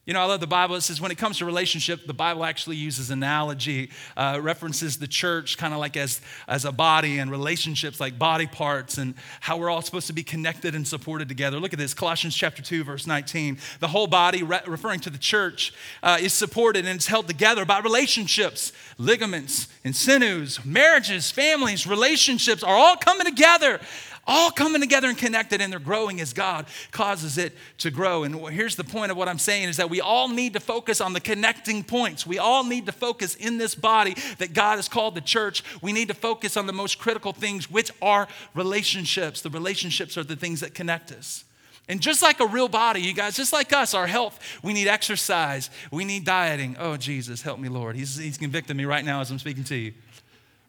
[0.07, 0.75] You know, I love the Bible.
[0.75, 5.05] It says when it comes to relationship, the Bible actually uses analogy, uh, references the
[5.07, 9.57] church kind of like as, as a body and relationships like body parts and how
[9.57, 11.59] we're all supposed to be connected and supported together.
[11.59, 13.57] Look at this Colossians chapter 2, verse 19.
[13.81, 17.65] The whole body, re- referring to the church, uh, is supported and is held together
[17.65, 23.81] by relationships, ligaments, and sinews, marriages, families, relationships are all coming together
[24.27, 28.23] all coming together and connected and they're growing as God causes it to grow.
[28.23, 30.99] And here's the point of what I'm saying is that we all need to focus
[31.01, 32.27] on the connecting points.
[32.27, 35.63] We all need to focus in this body that God has called the church.
[35.81, 39.41] We need to focus on the most critical things, which are relationships.
[39.41, 41.45] The relationships are the things that connect us.
[41.89, 44.89] And just like a real body, you guys, just like us, our health, we need
[44.89, 46.75] exercise, we need dieting.
[46.77, 47.95] Oh, Jesus, help me, Lord.
[47.95, 49.93] He's, he's convicting me right now as I'm speaking to you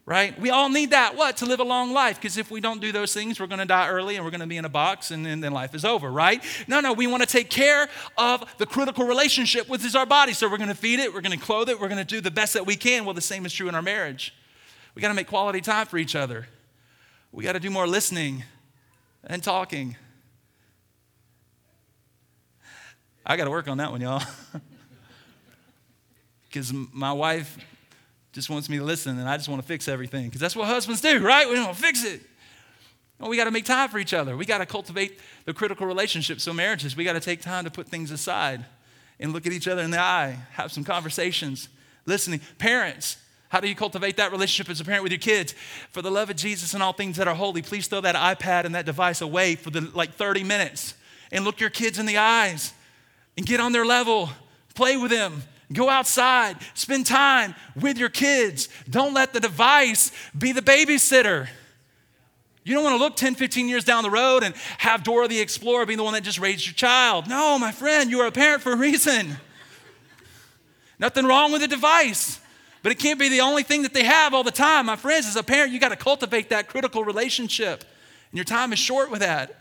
[0.09, 0.41] right?
[0.41, 1.17] We all need that.
[1.17, 1.37] What?
[1.37, 2.17] To live a long life.
[2.17, 4.41] Because if we don't do those things, we're going to die early and we're going
[4.41, 6.43] to be in a box and, and then life is over, right?
[6.67, 10.33] No, no, we want to take care of the critical relationship which is our body.
[10.33, 12.23] So we're going to feed it, we're going to clothe it, we're going to do
[12.23, 13.05] the best that we can.
[13.05, 14.35] Well, the same is true in our marriage.
[14.95, 16.49] We got to make quality time for each other.
[17.31, 18.45] We got to do more listening
[19.25, 19.95] and talking.
[23.27, 24.23] I got to work on that one, y'all.
[26.49, 27.59] Because my wife
[28.33, 30.67] just wants me to listen and I just want to fix everything because that's what
[30.67, 31.49] husbands do, right?
[31.49, 32.23] We don't fix it.
[33.19, 34.37] Well, we got to make time for each other.
[34.37, 36.45] We got to cultivate the critical relationships.
[36.45, 38.65] So, marriages, we got to take time to put things aside
[39.19, 41.69] and look at each other in the eye, have some conversations,
[42.07, 42.41] listening.
[42.59, 43.17] Parents,
[43.49, 45.55] how do you cultivate that relationship as a parent with your kids?
[45.91, 48.65] For the love of Jesus and all things that are holy, please throw that iPad
[48.65, 50.95] and that device away for the like 30 minutes
[51.33, 52.73] and look your kids in the eyes
[53.37, 54.31] and get on their level.
[54.75, 55.43] Play with them.
[55.73, 58.69] Go outside, spend time with your kids.
[58.89, 61.49] Don't let the device be the babysitter.
[62.65, 65.41] You don't want to look 10, 15 years down the road and have Dora the
[65.41, 67.27] Explorer being the one that just raised your child.
[67.27, 69.37] No, my friend, you are a parent for a reason.
[70.99, 72.41] Nothing wrong with the device,
[72.83, 74.87] but it can't be the only thing that they have all the time.
[74.87, 77.85] My friends, as a parent, you got to cultivate that critical relationship,
[78.31, 79.58] and your time is short with that.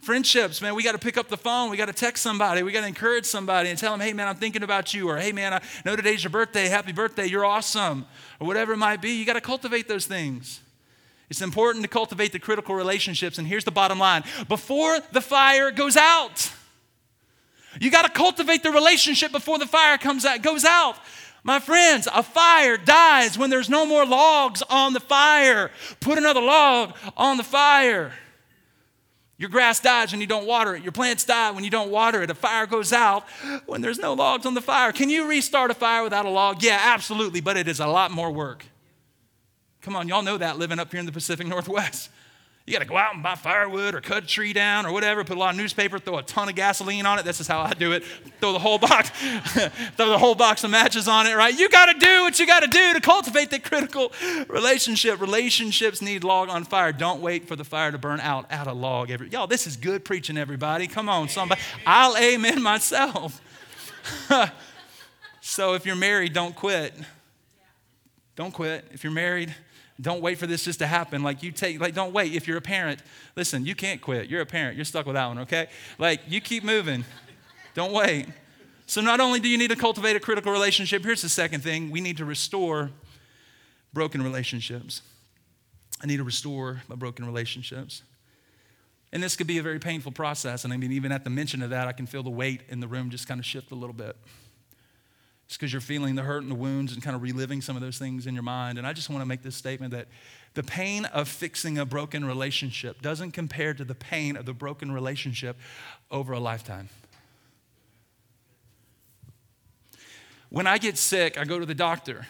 [0.00, 1.70] Friendships, man, we got to pick up the phone.
[1.70, 2.62] We got to text somebody.
[2.62, 5.08] We got to encourage somebody and tell them, hey, man, I'm thinking about you.
[5.08, 6.68] Or, hey, man, I know today's your birthday.
[6.68, 7.26] Happy birthday.
[7.26, 8.06] You're awesome.
[8.38, 9.10] Or whatever it might be.
[9.10, 10.60] You got to cultivate those things.
[11.28, 13.36] It's important to cultivate the critical relationships.
[13.36, 16.50] And here's the bottom line before the fire goes out,
[17.78, 20.96] you got to cultivate the relationship before the fire comes out, goes out.
[21.42, 25.70] My friends, a fire dies when there's no more logs on the fire.
[26.00, 28.12] Put another log on the fire.
[29.40, 30.82] Your grass dies when you don't water it.
[30.82, 32.28] Your plants die when you don't water it.
[32.28, 33.24] A fire goes out
[33.64, 34.92] when there's no logs on the fire.
[34.92, 36.62] Can you restart a fire without a log?
[36.62, 38.66] Yeah, absolutely, but it is a lot more work.
[39.80, 42.10] Come on, y'all know that living up here in the Pacific Northwest.
[42.70, 45.24] You got to go out and buy firewood or cut a tree down or whatever,
[45.24, 47.24] put a lot of newspaper, throw a ton of gasoline on it.
[47.24, 48.04] This is how I do it.
[48.38, 49.10] Throw the whole box,
[49.96, 51.52] throw the whole box of matches on it, right?
[51.52, 54.12] You got to do what you got to do to cultivate the critical
[54.46, 55.20] relationship.
[55.20, 56.92] Relationships need log on fire.
[56.92, 58.46] Don't wait for the fire to burn out.
[58.50, 59.30] Add a log every.
[59.30, 60.86] Y'all, this is good preaching, everybody.
[60.86, 61.60] Come on, somebody.
[61.84, 63.40] I'll amen myself.
[65.40, 66.94] so if you're married, don't quit.
[68.36, 68.84] Don't quit.
[68.92, 69.56] If you're married,
[70.00, 71.22] don't wait for this just to happen.
[71.22, 72.34] Like you take, like don't wait.
[72.34, 73.02] If you're a parent,
[73.36, 74.28] listen, you can't quit.
[74.28, 74.76] You're a parent.
[74.76, 75.68] You're stuck with that one, okay?
[75.98, 77.04] Like you keep moving.
[77.74, 78.26] Don't wait.
[78.86, 81.90] So not only do you need to cultivate a critical relationship, here's the second thing.
[81.90, 82.90] We need to restore
[83.92, 85.02] broken relationships.
[86.02, 88.02] I need to restore my broken relationships.
[89.12, 90.64] And this could be a very painful process.
[90.64, 92.80] And I mean, even at the mention of that, I can feel the weight in
[92.80, 94.16] the room just kind of shift a little bit.
[95.50, 97.82] It's because you're feeling the hurt and the wounds and kind of reliving some of
[97.82, 98.78] those things in your mind.
[98.78, 100.06] And I just want to make this statement that
[100.54, 104.92] the pain of fixing a broken relationship doesn't compare to the pain of the broken
[104.92, 105.56] relationship
[106.08, 106.88] over a lifetime.
[110.50, 112.28] When I get sick, I go to the doctor.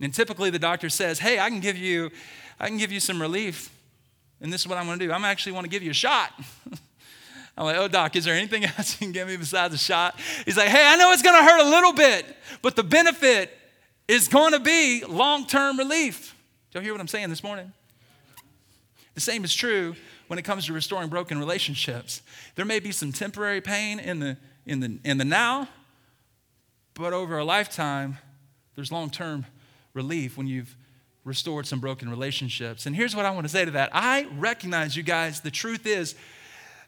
[0.00, 2.10] And typically the doctor says, "Hey, I can give you
[2.58, 3.70] I can give you some relief.
[4.40, 5.12] And this is what I'm going to do.
[5.12, 6.32] I'm actually want to give you a shot."
[7.62, 10.18] I'm like, oh, doc, is there anything else you can give me besides a shot?
[10.44, 12.26] He's like, hey, I know it's going to hurt a little bit,
[12.60, 13.56] but the benefit
[14.08, 16.34] is going to be long term relief.
[16.72, 17.72] Do you hear what I'm saying this morning?
[19.14, 19.94] The same is true
[20.26, 22.22] when it comes to restoring broken relationships.
[22.56, 25.68] There may be some temporary pain in the, in the, in the now,
[26.94, 28.18] but over a lifetime,
[28.74, 29.46] there's long term
[29.94, 30.74] relief when you've
[31.24, 32.86] restored some broken relationships.
[32.86, 35.86] And here's what I want to say to that I recognize, you guys, the truth
[35.86, 36.16] is,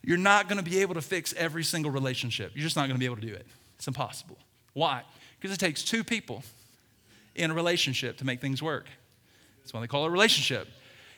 [0.06, 2.52] you're not going to be able to fix every single relationship.
[2.54, 3.46] You're just not going to be able to do it.
[3.76, 4.36] It's impossible.
[4.72, 5.02] Why?
[5.40, 6.42] Because it takes two people
[7.34, 8.86] in a relationship to make things work.
[9.62, 10.68] That's why they call it a relationship.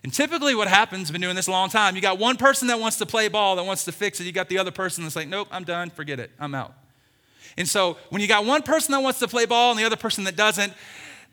[0.05, 2.79] And typically, what happens, been doing this a long time, you got one person that
[2.79, 4.25] wants to play ball, that wants to fix it.
[4.25, 6.75] You got the other person that's like, nope, I'm done, forget it, I'm out.
[7.57, 9.97] And so, when you got one person that wants to play ball and the other
[9.97, 10.73] person that doesn't,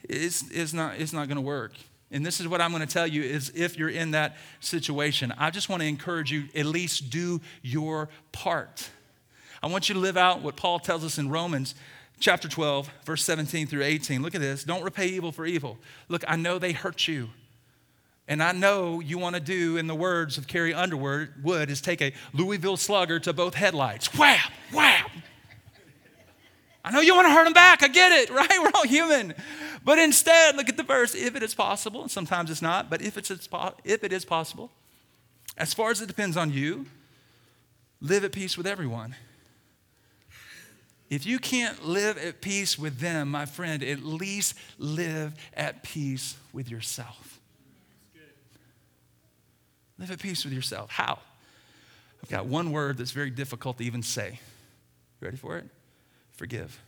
[0.04, 1.74] it's, it's not, it's not going to work.
[2.14, 5.34] And this is what I'm going to tell you is if you're in that situation,
[5.38, 8.90] I just want to encourage you at least do your part.
[9.62, 11.74] I want you to live out what Paul tells us in Romans
[12.20, 14.22] chapter 12, verse 17 through 18.
[14.22, 14.64] Look at this.
[14.64, 15.78] Don't repay evil for evil.
[16.08, 17.30] Look, I know they hurt you.
[18.28, 22.02] And I know you want to do, in the words of Carrie Underwood, is take
[22.02, 24.14] a Louisville slugger to both headlights.
[24.18, 25.12] Whap, whap.
[26.86, 27.84] I know you want to hurt them back.
[27.84, 28.50] I get it, right?
[28.62, 29.34] We're all human.
[29.84, 31.14] But instead, look at the verse.
[31.14, 34.72] If it is possible, and sometimes it's not, but if, it's, if it is possible,
[35.58, 36.86] as far as it depends on you,
[38.00, 39.16] live at peace with everyone.
[41.10, 46.36] If you can't live at peace with them, my friend, at least live at peace
[46.54, 47.40] with yourself.
[50.00, 50.90] Live at peace with yourself.
[50.90, 51.20] How?
[52.24, 54.40] I've got one word that's very difficult to even say.
[55.22, 55.66] You ready for it?
[56.32, 56.80] Forgive.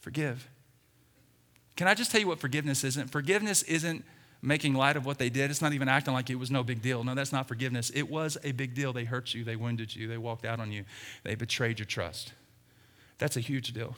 [0.00, 0.48] Forgive.
[1.76, 3.08] Can I just tell you what forgiveness isn't?
[3.08, 4.04] Forgiveness isn't
[4.42, 5.50] making light of what they did.
[5.50, 7.02] It's not even acting like it was no big deal.
[7.02, 7.90] No, that's not forgiveness.
[7.94, 8.92] It was a big deal.
[8.92, 10.84] They hurt you, they wounded you, they walked out on you,
[11.22, 12.32] they betrayed your trust.
[13.18, 13.96] That's a huge deal.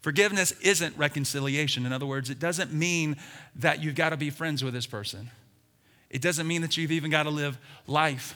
[0.00, 1.86] Forgiveness isn't reconciliation.
[1.86, 3.16] In other words, it doesn't mean
[3.56, 5.30] that you've got to be friends with this person.
[6.10, 8.34] It doesn't mean that you've even got to live life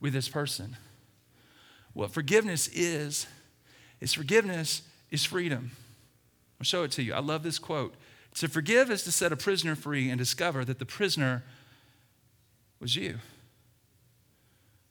[0.00, 0.76] with this person.
[1.94, 3.26] What forgiveness is,
[4.00, 5.70] is forgiveness is freedom.
[6.64, 7.12] I'll show it to you.
[7.12, 7.94] I love this quote.
[8.36, 11.44] To forgive is to set a prisoner free and discover that the prisoner
[12.80, 13.18] was you.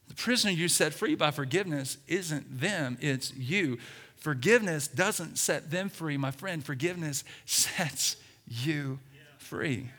[0.08, 3.80] The prisoner you set free by forgiveness isn't them, it's you.
[4.18, 6.64] Forgiveness doesn't set them free, my friend.
[6.64, 9.00] Forgiveness sets you
[9.39, 9.89] free.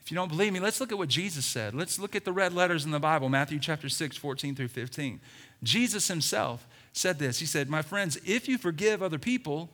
[0.00, 1.74] If you don't believe me, let's look at what Jesus said.
[1.74, 5.20] Let's look at the red letters in the Bible, Matthew chapter 6, 14 through 15.
[5.62, 9.70] Jesus himself said this He said, My friends, if you forgive other people,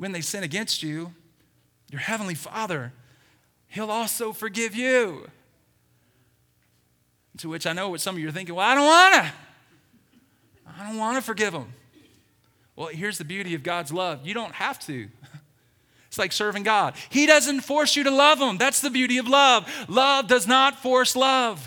[0.00, 1.12] when they sin against you,
[1.90, 2.94] your heavenly Father,
[3.68, 5.28] He'll also forgive you.
[7.36, 9.32] To which I know what some of you are thinking, well, I don't want to.
[10.66, 11.74] I don't want to forgive them.
[12.76, 15.08] Well, here's the beauty of God's love you don't have to.
[16.08, 16.94] It's like serving God.
[17.08, 18.58] He doesn't force you to love Him.
[18.58, 19.72] That's the beauty of love.
[19.88, 21.64] Love does not force love.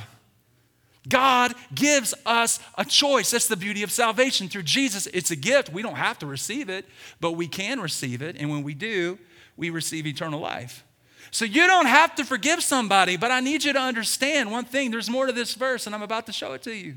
[1.07, 3.31] God gives us a choice.
[3.31, 4.47] That's the beauty of salvation.
[4.47, 5.69] Through Jesus, it's a gift.
[5.69, 6.85] We don't have to receive it,
[7.19, 8.37] but we can receive it.
[8.39, 9.19] And when we do,
[9.57, 10.83] we receive eternal life.
[11.31, 14.91] So you don't have to forgive somebody, but I need you to understand one thing.
[14.91, 16.95] There's more to this verse, and I'm about to show it to you.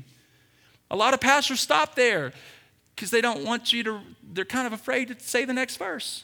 [0.89, 2.33] A lot of pastors stop there
[2.95, 3.99] because they don't want you to,
[4.33, 6.23] they're kind of afraid to say the next verse.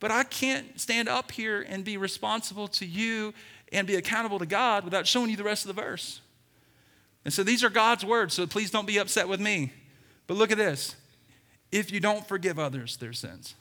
[0.00, 3.32] But I can't stand up here and be responsible to you
[3.72, 6.20] and be accountable to God without showing you the rest of the verse.
[7.26, 9.72] And so these are God's words, so please don't be upset with me.
[10.28, 10.94] But look at this
[11.72, 13.56] if you don't forgive others their sins,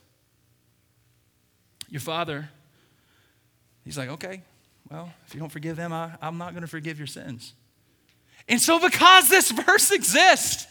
[1.89, 2.47] your father,
[3.83, 4.43] he's like, okay,
[4.91, 7.55] well, if you don't forgive them, I, I'm not going to forgive your sins.
[8.47, 10.67] And so, because this verse exists,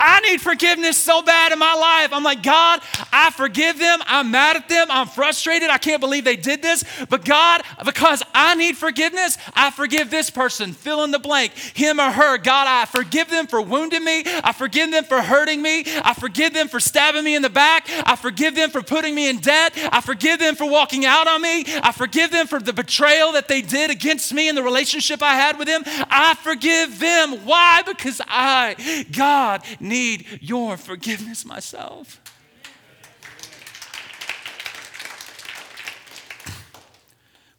[0.00, 2.12] I need forgiveness so bad in my life.
[2.12, 2.80] I'm like, God,
[3.12, 4.00] I forgive them.
[4.06, 4.86] I'm mad at them.
[4.90, 5.68] I'm frustrated.
[5.70, 6.84] I can't believe they did this.
[7.08, 10.72] But God, because I need forgiveness, I forgive this person.
[10.72, 12.38] Fill in the blank, him or her.
[12.38, 14.22] God, I forgive them for wounding me.
[14.26, 15.84] I forgive them for hurting me.
[16.02, 17.86] I forgive them for stabbing me in the back.
[18.06, 19.72] I forgive them for putting me in debt.
[19.92, 21.64] I forgive them for walking out on me.
[21.82, 25.34] I forgive them for the betrayal that they did against me in the relationship I
[25.34, 25.82] had with them.
[25.86, 27.44] I forgive them.
[27.44, 27.82] Why?
[27.84, 32.20] Because I, God, need your forgiveness myself.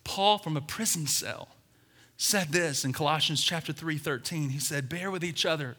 [0.03, 1.47] Paul from a prison cell
[2.17, 4.49] said this in Colossians chapter 3 13.
[4.49, 5.77] He said, Bear with each other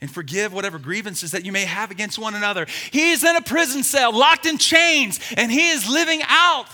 [0.00, 2.66] and forgive whatever grievances that you may have against one another.
[2.90, 6.66] He's in a prison cell, locked in chains, and he is living out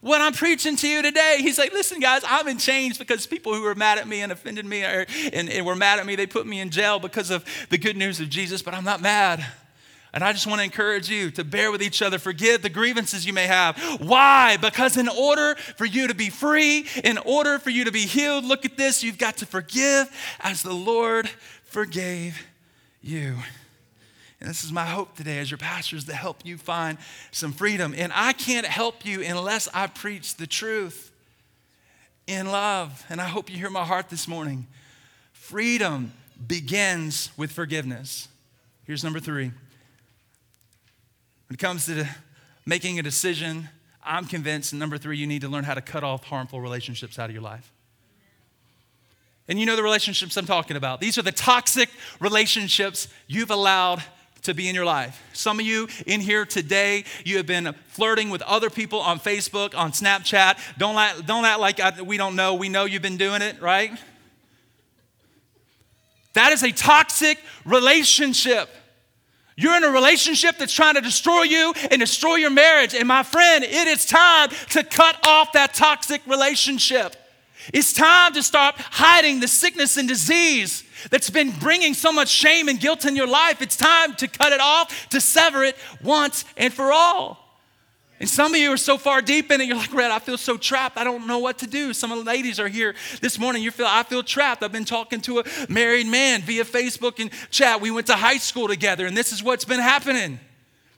[0.00, 1.38] what I'm preaching to you today.
[1.40, 4.32] He's like, listen, guys, I'm in chains because people who were mad at me and
[4.32, 7.30] offended me or, and, and were mad at me, they put me in jail because
[7.30, 9.44] of the good news of Jesus, but I'm not mad.
[10.12, 13.24] And I just want to encourage you to bear with each other, forgive the grievances
[13.24, 13.78] you may have.
[14.00, 14.56] Why?
[14.56, 18.44] Because in order for you to be free, in order for you to be healed,
[18.44, 21.28] look at this, you've got to forgive as the Lord
[21.64, 22.44] forgave
[23.02, 23.36] you.
[24.40, 26.96] And this is my hope today as your pastors to help you find
[27.30, 27.94] some freedom.
[27.96, 31.12] And I can't help you unless I preach the truth
[32.26, 33.04] in love.
[33.10, 34.66] And I hope you hear my heart this morning.
[35.32, 36.12] Freedom
[36.46, 38.28] begins with forgiveness.
[38.84, 39.52] Here's number three.
[41.48, 42.08] When it comes to
[42.64, 43.68] making a decision,
[44.02, 47.28] I'm convinced, number three, you need to learn how to cut off harmful relationships out
[47.28, 47.70] of your life.
[49.48, 51.00] And you know the relationships I'm talking about.
[51.00, 54.02] These are the toxic relationships you've allowed
[54.42, 55.22] to be in your life.
[55.32, 59.76] Some of you in here today, you have been flirting with other people on Facebook,
[59.76, 60.58] on Snapchat.
[60.78, 62.54] Don't, act, don't act like I, we don't know.
[62.54, 63.92] We know you've been doing it, right?
[66.34, 68.68] That is a toxic relationship.
[69.56, 72.94] You're in a relationship that's trying to destroy you and destroy your marriage.
[72.94, 77.14] And my friend, it is time to cut off that toxic relationship.
[77.74, 82.68] It's time to stop hiding the sickness and disease that's been bringing so much shame
[82.68, 83.62] and guilt in your life.
[83.62, 87.38] It's time to cut it off, to sever it once and for all.
[88.20, 90.36] And some of you are so far deep in it, you're like, Rhett, I feel
[90.36, 90.98] so trapped.
[90.98, 91.94] I don't know what to do.
[91.94, 93.62] Some of the ladies are here this morning.
[93.62, 94.62] You feel, I feel trapped.
[94.62, 97.80] I've been talking to a married man via Facebook and chat.
[97.80, 100.38] We went to high school together, and this is what's been happening.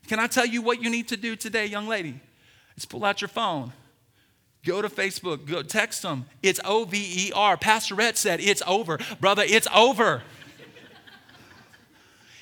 [0.08, 2.18] Can I tell you what you need to do today, young lady?
[2.76, 3.72] Let's pull out your phone
[4.64, 6.26] Go to Facebook, go text them.
[6.40, 7.56] It's O V E R.
[7.56, 8.98] Pastor Rhett said, It's over.
[9.20, 10.22] Brother, it's over.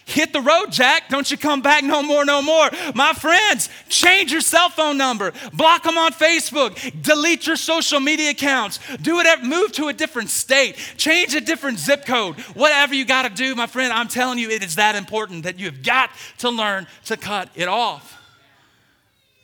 [0.04, 1.08] Hit the road, Jack.
[1.08, 2.68] Don't you come back no more, no more.
[2.96, 5.32] My friends, change your cell phone number.
[5.52, 7.00] Block them on Facebook.
[7.00, 8.80] Delete your social media accounts.
[8.96, 9.44] Do whatever.
[9.46, 10.76] Move to a different state.
[10.96, 12.40] Change a different zip code.
[12.54, 15.60] Whatever you got to do, my friend, I'm telling you, it is that important that
[15.60, 18.19] you've got to learn to cut it off.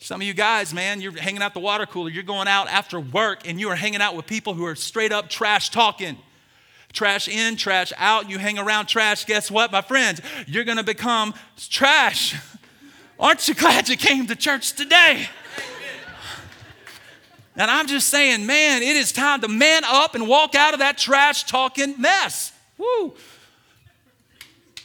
[0.07, 3.01] Some of you guys, man, you're hanging out the water cooler, you're going out after
[3.01, 6.17] work, and you are hanging out with people who are straight up trash talking.
[6.93, 8.31] Trash in, trash out.
[8.31, 10.21] You hang around trash, guess what, my friends?
[10.47, 12.37] You're gonna become trash.
[13.19, 15.29] Aren't you glad you came to church today?
[17.57, 20.79] And I'm just saying, man, it is time to man up and walk out of
[20.79, 22.53] that trash talking mess.
[22.79, 23.15] Woo.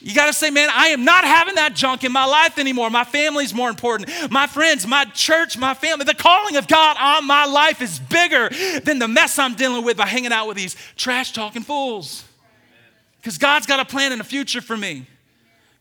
[0.04, 2.90] You got to say, man, I am not having that junk in my life anymore.
[2.90, 4.10] My family's more important.
[4.30, 6.04] My friends, my church, my family.
[6.04, 8.50] The calling of God on my life is bigger
[8.80, 12.24] than the mess I'm dealing with by hanging out with these trash talking fools.
[13.18, 15.06] Because God's got a plan and a future for me.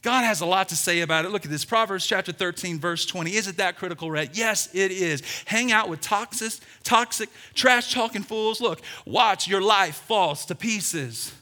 [0.03, 1.31] God has a lot to say about it.
[1.31, 3.35] Look at this Proverbs chapter 13, verse 20.
[3.35, 4.37] Is it that critical, Rhett?
[4.37, 5.23] Yes, it is.
[5.45, 6.53] Hang out with toxic,
[6.83, 8.61] toxic, trash talking fools.
[8.61, 11.33] Look, watch your life falls to pieces.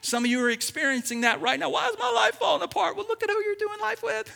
[0.00, 1.70] Some of you are experiencing that right now.
[1.70, 2.96] Why is my life falling apart?
[2.96, 4.34] Well, look at who you're doing life with.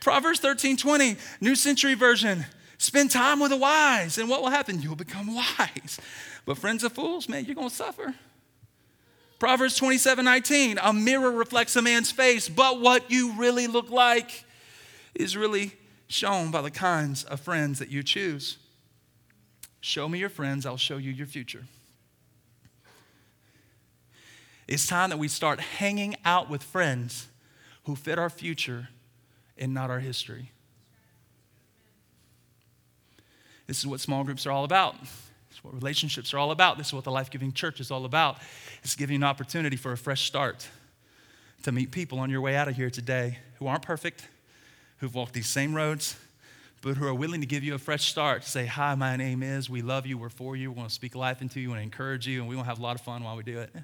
[0.00, 2.46] Proverbs 13, 20, New Century Version.
[2.78, 4.80] Spend time with the wise, and what will happen?
[4.80, 5.98] You'll become wise.
[6.46, 8.14] But friends of fools, man, you're going to suffer.
[9.38, 14.44] Proverbs 27 19, a mirror reflects a man's face, but what you really look like
[15.14, 15.72] is really
[16.08, 18.58] shown by the kinds of friends that you choose.
[19.80, 21.64] Show me your friends, I'll show you your future.
[24.68, 27.28] It's time that we start hanging out with friends
[27.84, 28.90] who fit our future
[29.56, 30.52] and not our history.
[33.66, 35.00] This is what small groups are all about.
[35.00, 36.76] This is what relationships are all about.
[36.76, 38.36] This is what the life giving church is all about.
[38.82, 40.68] It's giving you an opportunity for a fresh start
[41.62, 44.28] to meet people on your way out of here today who aren't perfect,
[44.98, 46.14] who've walked these same roads,
[46.82, 49.68] but who are willing to give you a fresh start say, Hi, my name is,
[49.68, 52.26] we love you, we're for you, we want to speak life into you, to encourage
[52.26, 53.74] you, and we want to have a lot of fun while we do it.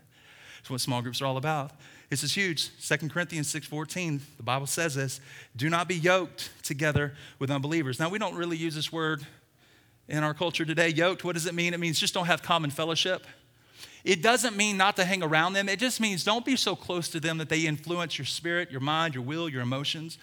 [0.65, 1.73] That's what small groups are all about.
[2.09, 2.71] This is huge.
[2.81, 5.21] 2 Corinthians 6:14, the Bible says this,
[5.55, 8.01] do not be yoked together with unbelievers.
[8.01, 9.27] Now we don't really use this word
[10.09, 10.89] in our culture today.
[10.89, 11.75] Yoked, what does it mean?
[11.75, 13.27] It means just don't have common fellowship.
[14.05, 15.69] It doesn't mean not to hang around them.
[15.69, 18.81] It just means don't be so close to them that they influence your spirit, your
[18.81, 20.17] mind, your will, your emotions.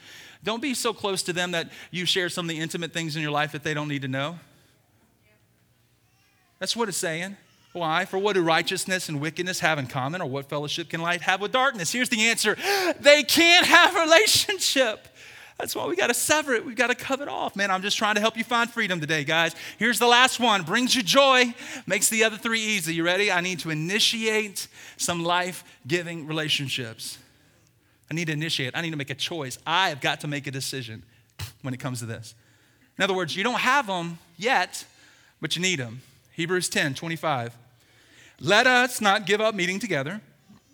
[0.43, 3.21] Don't be so close to them that you share some of the intimate things in
[3.21, 4.39] your life that they don't need to know.
[6.57, 7.37] That's what it's saying.
[7.73, 8.05] Why?
[8.05, 11.39] For what do righteousness and wickedness have in common, or what fellowship can light have
[11.39, 11.91] with darkness?
[11.91, 12.55] Here's the answer
[12.99, 15.07] they can't have relationship.
[15.57, 16.65] That's why we got to sever it.
[16.65, 17.55] We've got to cut it off.
[17.55, 19.55] Man, I'm just trying to help you find freedom today, guys.
[19.77, 21.53] Here's the last one brings you joy,
[21.85, 22.95] makes the other three easy.
[22.95, 23.31] You ready?
[23.31, 24.67] I need to initiate
[24.97, 27.19] some life giving relationships.
[28.09, 29.59] I need to initiate, I need to make a choice.
[29.65, 31.03] I have got to make a decision
[31.61, 32.33] when it comes to this.
[32.97, 34.83] In other words, you don't have them yet,
[35.39, 36.01] but you need them.
[36.31, 37.57] Hebrews 10 25.
[38.39, 40.21] Let us not give up meeting together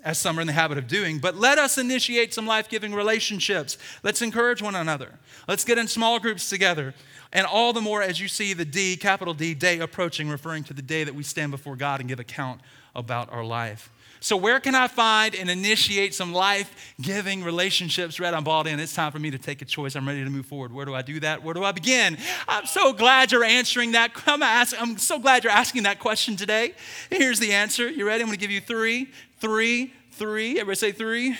[0.04, 2.94] as some are in the habit of doing, but let us initiate some life giving
[2.94, 3.78] relationships.
[4.04, 5.20] Let's encourage one another.
[5.48, 6.94] Let's get in small groups together.
[7.34, 10.74] And all the more as you see the D, capital D, day approaching, referring to
[10.74, 12.62] the day that we stand before God and give account
[12.96, 13.90] about our life.
[14.20, 18.20] So, where can I find and initiate some life giving relationships?
[18.20, 18.80] Rhett, I'm balled in.
[18.80, 19.96] It's time for me to take a choice.
[19.96, 20.74] I'm ready to move forward.
[20.74, 21.44] Where do I do that?
[21.44, 22.18] Where do I begin?
[22.48, 24.12] I'm so glad you're answering that.
[24.28, 26.74] I'm, ask, I'm so glad you're asking that question today.
[27.10, 27.90] Here's the answer.
[27.90, 28.24] You ready?
[28.24, 30.52] I'm going to give you three, three, three.
[30.52, 31.34] Everybody say three.
[31.34, 31.38] three.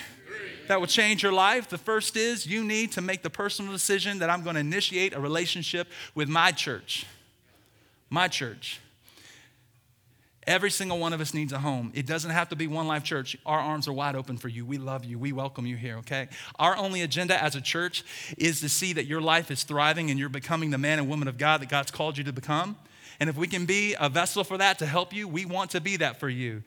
[0.68, 1.68] That will change your life.
[1.68, 5.14] The first is you need to make the personal decision that I'm going to initiate
[5.14, 7.06] a relationship with my church.
[8.10, 8.80] My church.
[10.48, 11.92] Every single one of us needs a home.
[11.94, 13.36] It doesn't have to be One Life Church.
[13.44, 14.64] Our arms are wide open for you.
[14.64, 15.18] We love you.
[15.18, 16.28] We welcome you here, okay?
[16.58, 18.02] Our only agenda as a church
[18.38, 21.28] is to see that your life is thriving and you're becoming the man and woman
[21.28, 22.78] of God that God's called you to become.
[23.20, 25.82] And if we can be a vessel for that to help you, we want to
[25.82, 26.62] be that for you.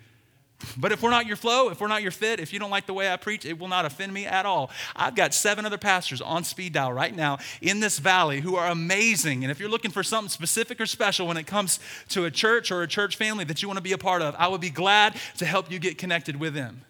[0.78, 2.86] But if we're not your flow, if we're not your fit, if you don't like
[2.86, 4.72] the way I preach, it will not offend me at all.
[4.95, 8.68] I've got seven other pastors on speed dial right now in this valley who are
[8.68, 9.43] amazing.
[9.43, 12.72] And if you're looking for something specific or special when it comes to a church
[12.72, 14.70] or a church family that you want to be a part of, I would be
[14.70, 16.82] glad to help you get connected with them.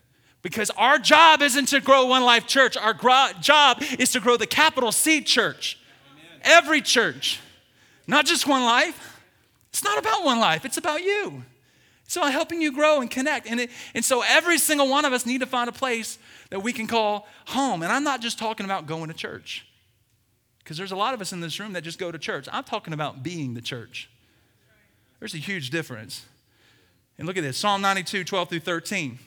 [0.41, 4.37] Because our job isn't to grow One Life Church, our gro- job is to grow
[4.37, 5.77] the capital C church.
[6.11, 6.41] Amen.
[6.43, 7.39] Every church,
[8.07, 9.19] not just One Life.
[9.69, 11.43] It's not about One Life, it's about you.
[12.11, 13.47] So I'm helping you grow and connect.
[13.47, 16.61] And, it, and so every single one of us need to find a place that
[16.61, 17.83] we can call home.
[17.83, 19.65] And I'm not just talking about going to church.
[20.59, 22.49] Because there's a lot of us in this room that just go to church.
[22.51, 24.09] I'm talking about being the church.
[25.19, 26.25] There's a huge difference.
[27.17, 29.17] And look at this Psalm 92, 12 through 13.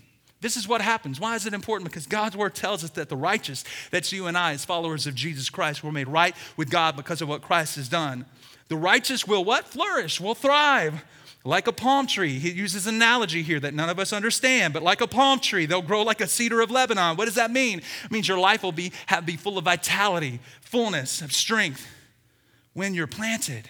[0.43, 1.19] This is what happens.
[1.19, 1.91] Why is it important?
[1.91, 5.15] Because God's word tells us that the righteous, that's you and I, as followers of
[5.15, 8.27] Jesus Christ, were made right with God because of what Christ has done.
[8.69, 9.67] The righteous will what?
[9.67, 11.03] Flourish, will thrive.
[11.47, 15.03] Like a palm tree, he uses analogy here that none of us understand, but like
[15.03, 17.17] a palm tree, they'll grow like a cedar of Lebanon.
[17.17, 17.83] What does that mean?
[18.05, 21.87] It means your life will be, have, be full of vitality, fullness of strength
[22.73, 23.69] when you're planted,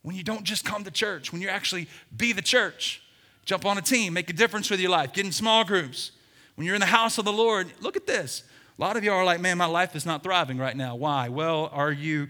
[0.00, 3.02] when you don't just come to church, when you actually be the church,
[3.44, 6.12] jump on a team, make a difference with your life, get in small groups.
[6.54, 8.42] When you're in the house of the Lord, look at this.
[8.78, 10.96] A lot of you are like, man, my life is not thriving right now.
[10.96, 11.28] Why?
[11.28, 12.28] Well, are you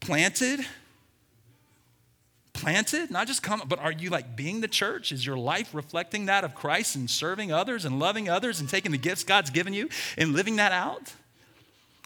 [0.00, 0.60] planted?
[2.56, 5.12] Planted, not just come, but are you like being the church?
[5.12, 8.92] Is your life reflecting that of Christ and serving others and loving others and taking
[8.92, 11.12] the gifts God's given you and living that out?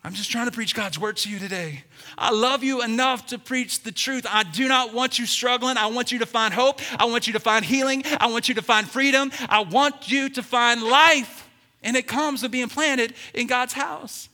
[0.02, 1.84] I'm just trying to preach God's word to you today.
[2.16, 4.26] I love you enough to preach the truth.
[4.28, 5.76] I do not want you struggling.
[5.76, 6.80] I want you to find hope.
[6.98, 8.02] I want you to find healing.
[8.18, 9.30] I want you to find freedom.
[9.48, 11.48] I want you to find life.
[11.82, 14.30] And it comes with being planted in God's house.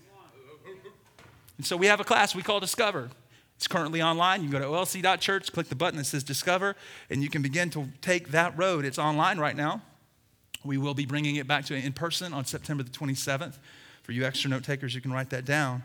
[1.57, 3.11] And so we have a class we call Discover.
[3.57, 4.43] It's currently online.
[4.43, 6.77] You can go to olc.church, click the button that says Discover,
[7.09, 8.85] and you can begin to take that road.
[8.85, 9.83] It's online right now.
[10.65, 13.57] We will be bringing it back to in person on September the 27th.
[14.03, 15.85] For you extra note takers, you can write that down.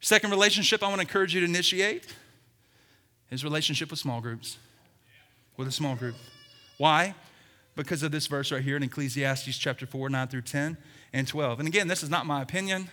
[0.00, 2.14] Second relationship I want to encourage you to initiate
[3.30, 4.58] is relationship with small groups.
[5.56, 6.16] With a small group.
[6.78, 7.14] Why?
[7.76, 10.76] Because of this verse right here in Ecclesiastes chapter 4, 9 through 10
[11.12, 11.58] and 12.
[11.60, 12.88] And again, this is not my opinion.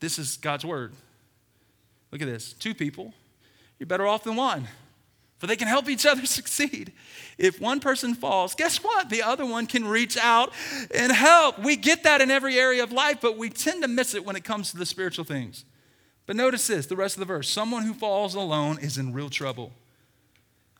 [0.00, 0.92] This is God's word.
[2.14, 3.12] Look at this two people,
[3.80, 4.68] you're better off than one,
[5.38, 6.92] for they can help each other succeed.
[7.38, 9.10] If one person falls, guess what?
[9.10, 10.52] The other one can reach out
[10.94, 11.58] and help.
[11.58, 14.36] We get that in every area of life, but we tend to miss it when
[14.36, 15.64] it comes to the spiritual things.
[16.24, 19.28] But notice this the rest of the verse someone who falls alone is in real
[19.28, 19.72] trouble.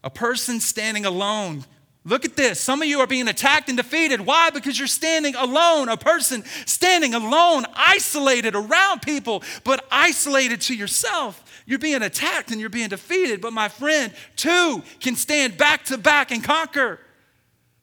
[0.05, 1.65] A person standing alone
[2.07, 2.61] Look at this.
[2.61, 4.21] Some of you are being attacked and defeated.
[4.21, 4.51] Why?
[4.51, 11.43] Because you're standing alone, a person standing alone, isolated around people, but isolated to yourself.
[11.65, 13.41] You're being attacked and you're being defeated.
[13.41, 17.01] But my friend, two can stand back to back and conquer.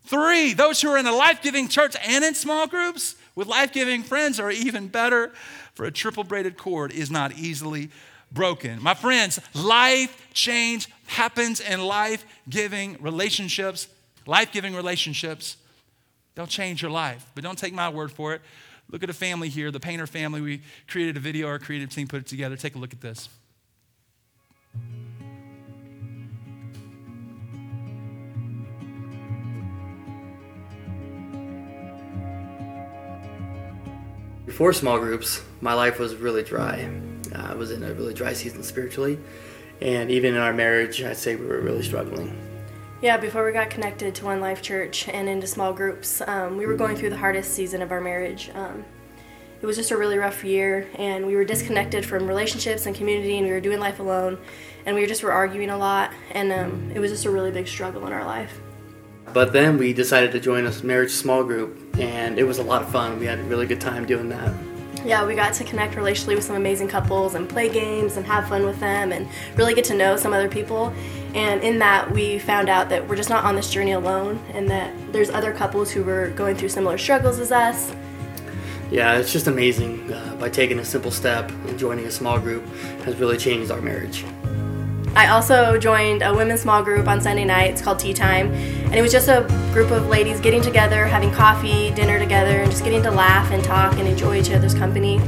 [0.03, 3.71] Three, those who are in a life giving church and in small groups with life
[3.71, 5.31] giving friends are even better,
[5.73, 7.89] for a triple braided cord is not easily
[8.31, 8.81] broken.
[8.83, 13.87] My friends, life change happens in life giving relationships
[14.25, 15.57] life giving relationships,
[16.35, 17.25] they'll change your life.
[17.35, 18.41] But don't take my word for it.
[18.89, 20.41] Look at a family here, the Painter family.
[20.41, 22.57] We created a video, our creative team put it together.
[22.57, 23.29] Take a look at this.
[34.45, 36.89] Before small groups, my life was really dry.
[37.33, 39.17] I was in a really dry season spiritually,
[39.81, 42.50] and even in our marriage, I'd say we were really struggling.
[43.01, 46.67] Yeah, before we got connected to One Life Church and into small groups, um, we
[46.67, 48.51] were going through the hardest season of our marriage.
[48.53, 48.85] Um,
[49.59, 53.39] it was just a really rough year, and we were disconnected from relationships and community,
[53.39, 54.37] and we were doing life alone,
[54.85, 57.67] and we just were arguing a lot, and um, it was just a really big
[57.67, 58.61] struggle in our life.
[59.33, 62.83] But then we decided to join a marriage small group, and it was a lot
[62.83, 63.19] of fun.
[63.19, 64.53] We had a really good time doing that.
[65.03, 68.47] Yeah, we got to connect relationally with some amazing couples and play games and have
[68.47, 70.93] fun with them and really get to know some other people.
[71.33, 74.69] And in that, we found out that we're just not on this journey alone and
[74.69, 77.93] that there's other couples who were going through similar struggles as us.
[78.89, 80.11] Yeah, it's just amazing.
[80.11, 82.67] Uh, by taking a simple step and joining a small group
[83.05, 84.25] has really changed our marriage.
[85.15, 87.71] I also joined a women's small group on Sunday night.
[87.71, 91.31] It's called Tea Time, and it was just a group of ladies getting together, having
[91.31, 95.19] coffee, dinner together, and just getting to laugh and talk and enjoy each other's company.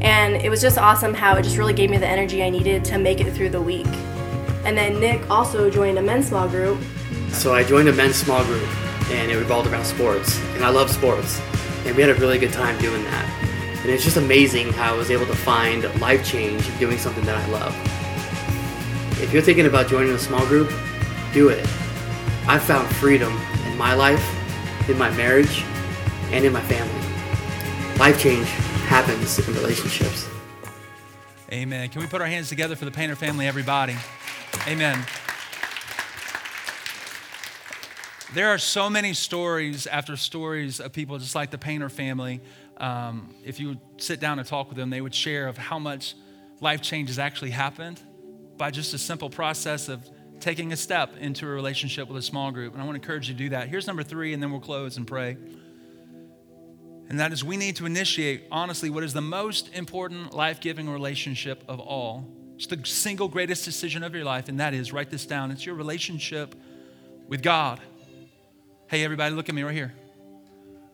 [0.00, 2.84] And it was just awesome how it just really gave me the energy I needed
[2.86, 3.86] to make it through the week.
[4.66, 6.80] And then Nick also joined a men's small group.
[7.28, 8.68] So I joined a men's small group,
[9.12, 11.40] and it revolved around sports, and I love sports,
[11.84, 13.78] and we had a really good time doing that.
[13.82, 17.36] And it's just amazing how I was able to find life change doing something that
[17.36, 19.22] I love.
[19.22, 20.68] If you're thinking about joining a small group,
[21.32, 21.64] do it.
[22.48, 23.32] I've found freedom
[23.66, 24.24] in my life,
[24.88, 25.62] in my marriage,
[26.32, 27.98] and in my family.
[28.00, 28.48] Life change
[28.88, 30.28] happens in relationships.
[31.52, 31.88] Amen.
[31.88, 33.94] Can we put our hands together for the Painter family, everybody?
[34.66, 35.04] Amen.
[38.34, 42.40] There are so many stories after stories of people just like the Painter family.
[42.76, 46.14] Um, if you sit down and talk with them, they would share of how much
[46.60, 48.00] life change has actually happened
[48.56, 50.08] by just a simple process of
[50.40, 52.72] taking a step into a relationship with a small group.
[52.72, 53.68] And I want to encourage you to do that.
[53.68, 55.36] Here's number three, and then we'll close and pray.
[57.08, 60.88] And that is we need to initiate, honestly, what is the most important life giving
[60.88, 62.28] relationship of all.
[62.56, 65.64] It's the single greatest decision of your life, and that is write this down it's
[65.64, 66.54] your relationship
[67.28, 67.80] with God.
[68.88, 69.92] Hey, everybody, look at me right here.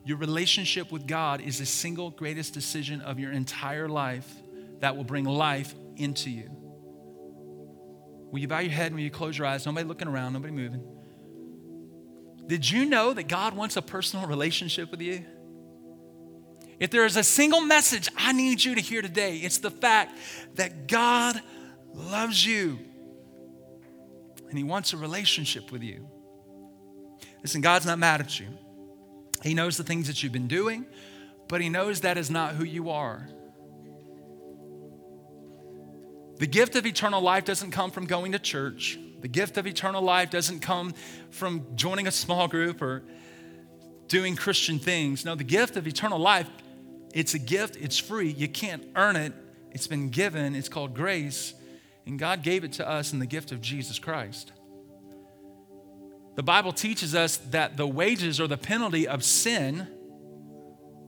[0.04, 4.28] Your relationship with God is the single greatest decision of your entire life
[4.80, 6.50] that will bring life into you.
[8.32, 9.64] Will you bow your head and will you close your eyes?
[9.64, 10.82] Nobody looking around, nobody moving.
[12.46, 15.24] Did you know that God wants a personal relationship with you?
[16.82, 20.18] If there is a single message I need you to hear today, it's the fact
[20.56, 21.40] that God
[21.94, 22.76] loves you
[24.48, 26.08] and He wants a relationship with you.
[27.40, 28.48] Listen, God's not mad at you.
[29.44, 30.84] He knows the things that you've been doing,
[31.46, 33.28] but He knows that is not who you are.
[36.38, 38.98] The gift of eternal life doesn't come from going to church.
[39.20, 40.94] The gift of eternal life doesn't come
[41.30, 43.04] from joining a small group or
[44.08, 45.24] doing Christian things.
[45.24, 46.48] No, the gift of eternal life,
[47.12, 48.30] it's a gift, it's free.
[48.30, 49.32] You can't earn it.
[49.70, 50.54] It's been given.
[50.54, 51.54] It's called grace.
[52.06, 54.52] And God gave it to us in the gift of Jesus Christ.
[56.34, 59.86] The Bible teaches us that the wages or the penalty of sin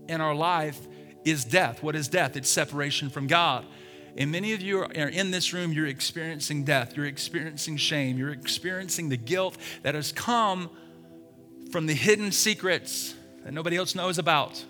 [0.09, 0.79] in our life
[1.25, 1.83] is death.
[1.83, 2.37] What is death?
[2.37, 3.65] It's separation from God.
[4.17, 8.31] And many of you are in this room, you're experiencing death, you're experiencing shame, you're
[8.31, 10.71] experiencing the guilt that has come
[11.73, 14.65] from the hidden secrets that nobody else knows about.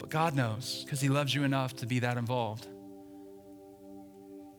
[0.00, 2.66] But God knows because He loves you enough to be that involved.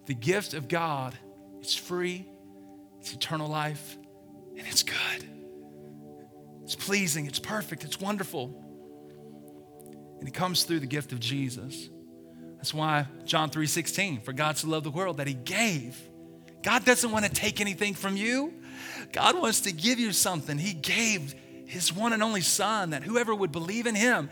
[0.06, 1.18] The gift of God
[1.62, 2.26] is free,
[3.00, 3.98] it's eternal life,
[4.58, 5.26] and it's good.
[6.64, 8.56] It's pleasing, it's perfect, it's wonderful.
[10.20, 11.90] And it comes through the gift of Jesus.
[12.58, 16.00] That's why John 3:16, for God so loved the world that he gave.
[16.62, 18.54] God doesn't want to take anything from you.
[19.12, 20.60] God wants to give you something.
[20.60, 21.34] He gave
[21.66, 24.30] his one and only son that whoever would believe in him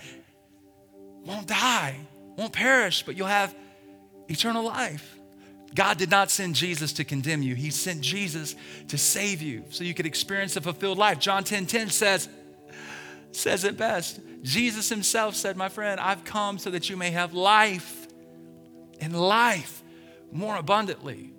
[1.26, 1.96] won't die,
[2.36, 3.56] won't perish, but you'll have
[4.28, 5.18] eternal life.
[5.76, 7.56] God did not send Jesus to condemn you.
[7.56, 8.56] He sent Jesus
[8.88, 11.20] to save you so you could experience a fulfilled life.
[11.20, 12.28] John 10 10 says,
[13.32, 14.20] says it best.
[14.42, 18.08] Jesus himself said, My friend, I've come so that you may have life
[19.00, 19.84] and life
[20.32, 21.34] more abundantly.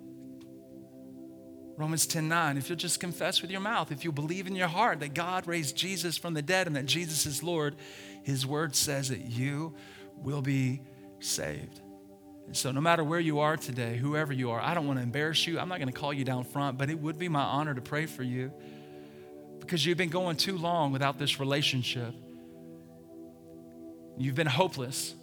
[1.77, 4.67] Romans 10 9, if you'll just confess with your mouth, if you believe in your
[4.67, 7.75] heart that God raised Jesus from the dead and that Jesus is Lord,
[8.23, 9.75] his word says that you
[10.15, 10.81] will be
[11.19, 11.81] saved.
[12.47, 15.03] And so, no matter where you are today, whoever you are, I don't want to
[15.03, 15.59] embarrass you.
[15.59, 17.81] I'm not going to call you down front, but it would be my honor to
[17.81, 18.51] pray for you
[19.59, 22.13] because you've been going too long without this relationship.
[24.17, 25.15] You've been hopeless.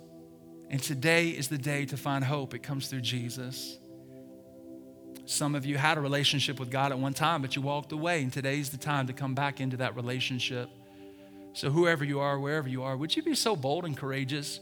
[0.70, 2.54] And today is the day to find hope.
[2.54, 3.78] It comes through Jesus.
[5.24, 8.22] Some of you had a relationship with God at one time, but you walked away,
[8.22, 10.70] and today's the time to come back into that relationship.
[11.58, 14.60] So, whoever you are, wherever you are, would you be so bold and courageous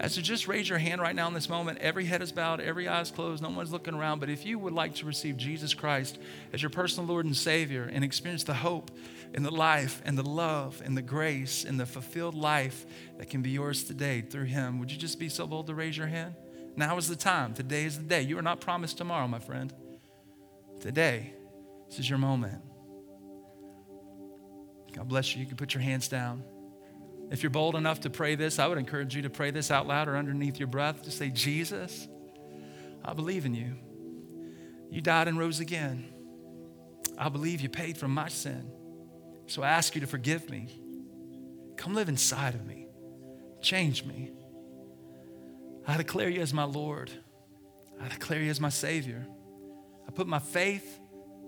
[0.00, 1.80] as to just raise your hand right now in this moment?
[1.80, 4.20] Every head is bowed, every eye is closed, no one's looking around.
[4.20, 6.18] But if you would like to receive Jesus Christ
[6.54, 8.90] as your personal Lord and Savior and experience the hope
[9.34, 12.86] and the life and the love and the grace and the fulfilled life
[13.18, 15.94] that can be yours today through Him, would you just be so bold to raise
[15.94, 16.36] your hand?
[16.74, 17.52] Now is the time.
[17.52, 18.22] Today is the day.
[18.22, 19.74] You are not promised tomorrow, my friend.
[20.80, 21.34] Today,
[21.86, 22.62] this is your moment.
[24.94, 25.40] God bless you.
[25.40, 26.44] You can put your hands down.
[27.30, 29.86] If you're bold enough to pray this, I would encourage you to pray this out
[29.86, 31.02] loud or underneath your breath.
[31.02, 32.06] Just say, Jesus,
[33.04, 33.74] I believe in you.
[34.90, 36.12] You died and rose again.
[37.18, 38.70] I believe you paid for my sin.
[39.46, 40.80] So I ask you to forgive me.
[41.76, 42.86] Come live inside of me.
[43.60, 44.30] Change me.
[45.86, 47.10] I declare you as my Lord.
[48.00, 49.26] I declare you as my Savior.
[50.06, 51.00] I put my faith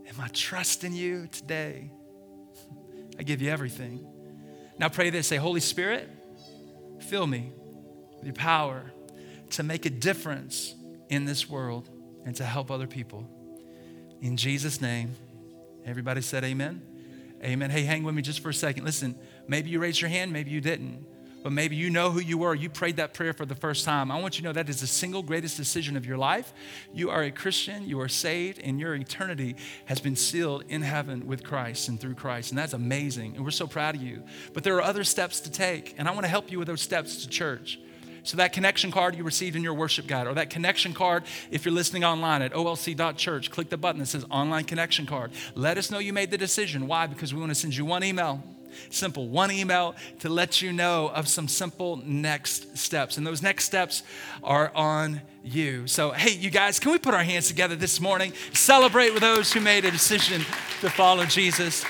[0.07, 1.91] and my trust in you today.
[3.19, 4.07] I give you everything.
[4.79, 6.09] Now pray this say, Holy Spirit,
[7.01, 7.53] fill me
[8.17, 8.91] with your power
[9.51, 10.75] to make a difference
[11.09, 11.89] in this world
[12.25, 13.29] and to help other people.
[14.21, 15.15] In Jesus' name,
[15.85, 16.83] everybody said amen.
[17.43, 17.71] Amen.
[17.71, 18.85] Hey, hang with me just for a second.
[18.85, 21.07] Listen, maybe you raised your hand, maybe you didn't
[21.47, 22.57] but maybe you know who you were.
[22.57, 24.11] You prayed that prayer for the first time.
[24.11, 26.53] I want you to know that is the single greatest decision of your life.
[26.93, 31.25] You are a Christian, you are saved, and your eternity has been sealed in heaven
[31.25, 32.51] with Christ and through Christ.
[32.51, 33.37] And that's amazing.
[33.37, 34.25] And we're so proud of you.
[34.55, 36.83] But there are other steps to take, and I want to help you with those
[36.83, 37.79] steps to church.
[38.25, 41.23] So, that connection card you received in your worship guide, or that connection card
[41.53, 45.31] if you're listening online at olc.church, click the button that says online connection card.
[45.55, 46.89] Let us know you made the decision.
[46.89, 47.07] Why?
[47.07, 48.43] Because we want to send you one email
[48.91, 49.29] Simple.
[49.29, 53.17] One email to let you know of some simple next steps.
[53.19, 54.03] And those next steps
[54.43, 55.87] are on you.
[55.87, 58.33] So, hey, you guys, can we put our hands together this morning?
[58.53, 60.43] Celebrate with those who made a decision
[60.81, 61.85] to follow Jesus.